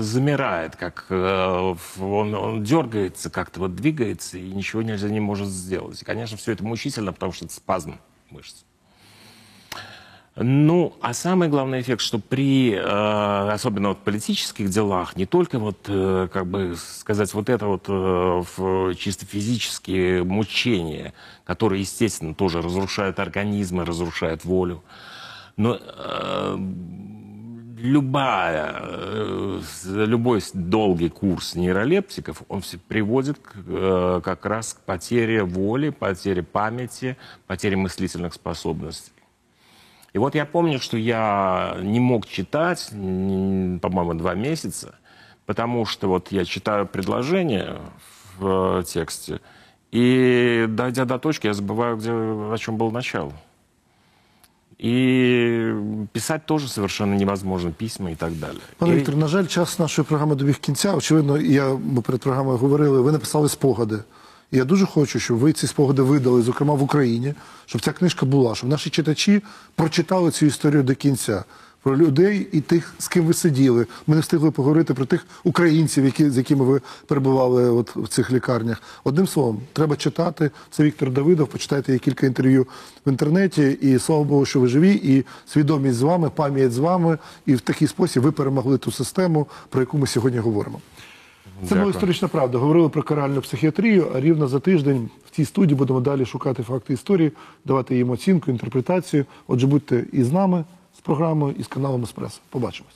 замирает, 0.02 0.76
как 0.76 1.06
э, 1.08 1.74
он, 1.98 2.34
он 2.34 2.62
дергается, 2.62 3.30
как-то 3.30 3.60
вот 3.60 3.74
двигается, 3.74 4.36
и 4.36 4.50
ничего 4.50 4.82
нельзя 4.82 5.08
не 5.08 5.18
может 5.18 5.48
сделать. 5.48 6.02
И, 6.02 6.04
конечно, 6.04 6.36
все 6.36 6.52
это 6.52 6.62
мучительно, 6.62 7.14
потому 7.14 7.32
что 7.32 7.46
это 7.46 7.54
спазм 7.54 7.98
мышц. 8.28 8.64
Ну, 10.36 10.94
а 11.00 11.14
самый 11.14 11.48
главный 11.48 11.80
эффект, 11.80 12.02
что 12.02 12.18
при, 12.18 12.74
э, 12.74 13.50
особенно 13.50 13.88
вот 13.88 14.00
политических 14.00 14.68
делах, 14.68 15.16
не 15.16 15.24
только 15.24 15.58
вот, 15.58 15.86
э, 15.88 16.28
как 16.30 16.46
бы 16.46 16.76
сказать, 16.76 17.32
вот 17.32 17.48
это 17.48 17.66
вот 17.66 17.86
э, 17.88 18.94
чисто 18.98 19.24
физические 19.24 20.22
мучения, 20.22 21.14
которые, 21.44 21.80
естественно, 21.80 22.34
тоже 22.34 22.60
разрушают 22.60 23.20
организмы, 23.20 23.86
разрушают 23.86 24.44
волю, 24.44 24.84
но 25.56 25.80
любая, 27.78 28.74
э, 28.80 29.60
любой 29.84 30.42
долгий 30.52 31.08
курс 31.08 31.54
нейролептиков, 31.54 32.42
он 32.48 32.60
все 32.60 32.78
приводит 32.78 33.38
к, 33.38 33.54
э, 33.66 34.20
как 34.24 34.46
раз 34.46 34.74
к 34.74 34.80
потере 34.80 35.44
воли, 35.44 35.90
потере 35.90 36.42
памяти, 36.42 37.16
потере 37.46 37.76
мыслительных 37.76 38.34
способностей. 38.34 39.12
И 40.12 40.18
вот 40.18 40.34
я 40.34 40.46
помню, 40.46 40.80
что 40.80 40.96
я 40.96 41.76
не 41.80 42.00
мог 42.00 42.26
читать, 42.26 42.88
по-моему, 42.90 44.14
два 44.14 44.34
месяца, 44.34 44.94
потому 45.46 45.84
что 45.84 46.08
вот 46.08 46.32
я 46.32 46.44
читаю 46.44 46.86
предложение 46.86 47.78
в 48.38 48.80
э, 48.80 48.82
тексте, 48.84 49.40
и 49.90 50.66
дойдя 50.68 51.04
до 51.04 51.18
точки, 51.18 51.46
я 51.46 51.54
забываю, 51.54 51.96
где, 51.96 52.10
о 52.10 52.56
чем 52.58 52.76
было 52.76 52.90
начало. 52.90 53.32
И 54.80 55.74
писать 56.12 56.46
тоже 56.46 56.68
совершенно 56.68 57.14
невозможно, 57.14 57.72
письма 57.72 58.10
и 58.10 58.14
так 58.14 58.32
далі. 58.32 58.58
Пане 58.78 58.94
Віктор, 58.94 59.16
на 59.16 59.28
жаль, 59.28 59.46
час 59.46 59.78
нашої 59.78 60.06
програми 60.06 60.34
добіг 60.34 60.58
кінця. 60.58 60.94
Очевидно, 60.94 61.38
я 61.38 61.68
ми 61.68 62.02
перед 62.02 62.20
програмою 62.20 62.58
говорили. 62.58 63.00
Ви 63.00 63.12
написали 63.12 63.48
спогади. 63.48 63.98
І 64.50 64.56
я 64.56 64.64
дуже 64.64 64.86
хочу, 64.86 65.20
щоб 65.20 65.36
ви 65.38 65.52
ці 65.52 65.66
спогади 65.66 66.02
видали, 66.02 66.42
зокрема 66.42 66.74
в 66.74 66.82
Україні, 66.82 67.34
щоб 67.66 67.82
ця 67.82 67.92
книжка 67.92 68.26
була, 68.26 68.54
щоб 68.54 68.70
наші 68.70 68.90
читачі 68.90 69.42
прочитали 69.74 70.30
цю 70.30 70.46
історію 70.46 70.82
до 70.82 70.94
кінця. 70.94 71.44
Про 71.88 71.96
людей 71.96 72.48
і 72.52 72.60
тих, 72.60 72.94
з 72.98 73.08
ким 73.08 73.24
ви 73.24 73.34
сиділи. 73.34 73.86
Ми 74.06 74.14
не 74.14 74.20
встигли 74.20 74.50
поговорити 74.50 74.94
про 74.94 75.04
тих 75.04 75.26
українців, 75.44 76.04
які, 76.04 76.30
з 76.30 76.36
якими 76.36 76.64
ви 76.64 76.80
перебували 77.06 77.70
от 77.70 77.96
в 77.96 78.08
цих 78.08 78.32
лікарнях. 78.32 78.82
Одним 79.04 79.26
словом, 79.26 79.60
треба 79.72 79.96
читати. 79.96 80.50
Це 80.70 80.82
Віктор 80.82 81.10
Давидов. 81.10 81.48
Почитайте 81.48 81.92
є 81.92 81.98
кілька 81.98 82.26
інтерв'ю 82.26 82.66
в 83.06 83.08
інтернеті. 83.08 83.78
І 83.80 83.98
слава 83.98 84.24
Богу, 84.24 84.44
що 84.44 84.60
ви 84.60 84.68
живі, 84.68 85.00
і 85.04 85.24
свідомість 85.46 85.96
з 85.96 86.02
вами, 86.02 86.30
пам'ять 86.30 86.72
з 86.72 86.78
вами. 86.78 87.18
І 87.46 87.54
в 87.54 87.60
такий 87.60 87.88
спосіб 87.88 88.22
ви 88.22 88.32
перемогли 88.32 88.78
ту 88.78 88.92
систему, 88.92 89.46
про 89.68 89.80
яку 89.80 89.98
ми 89.98 90.06
сьогодні 90.06 90.38
говоримо. 90.38 90.80
Це 91.68 91.74
була 91.74 91.90
історична 91.90 92.28
правда. 92.28 92.58
Говорили 92.58 92.88
про 92.88 93.02
каральну 93.02 93.40
психіатрію, 93.40 94.06
а 94.14 94.20
рівно 94.20 94.48
за 94.48 94.60
тиждень 94.60 95.10
в 95.26 95.36
цій 95.36 95.44
студії 95.44 95.76
будемо 95.76 96.00
далі 96.00 96.26
шукати 96.26 96.62
факти 96.62 96.92
історії, 96.92 97.32
давати 97.64 97.96
їм 97.96 98.10
оцінку, 98.10 98.50
інтерпретацію. 98.50 99.24
Отже, 99.46 99.66
будьте 99.66 100.04
і 100.12 100.24
з 100.24 100.32
нами, 100.32 100.64
з 100.98 101.00
програмою, 101.00 101.54
і 101.58 101.62
з 101.62 101.68
каналом 101.68 102.02
Еспресо. 102.02 102.40
Побачимось. 102.50 102.94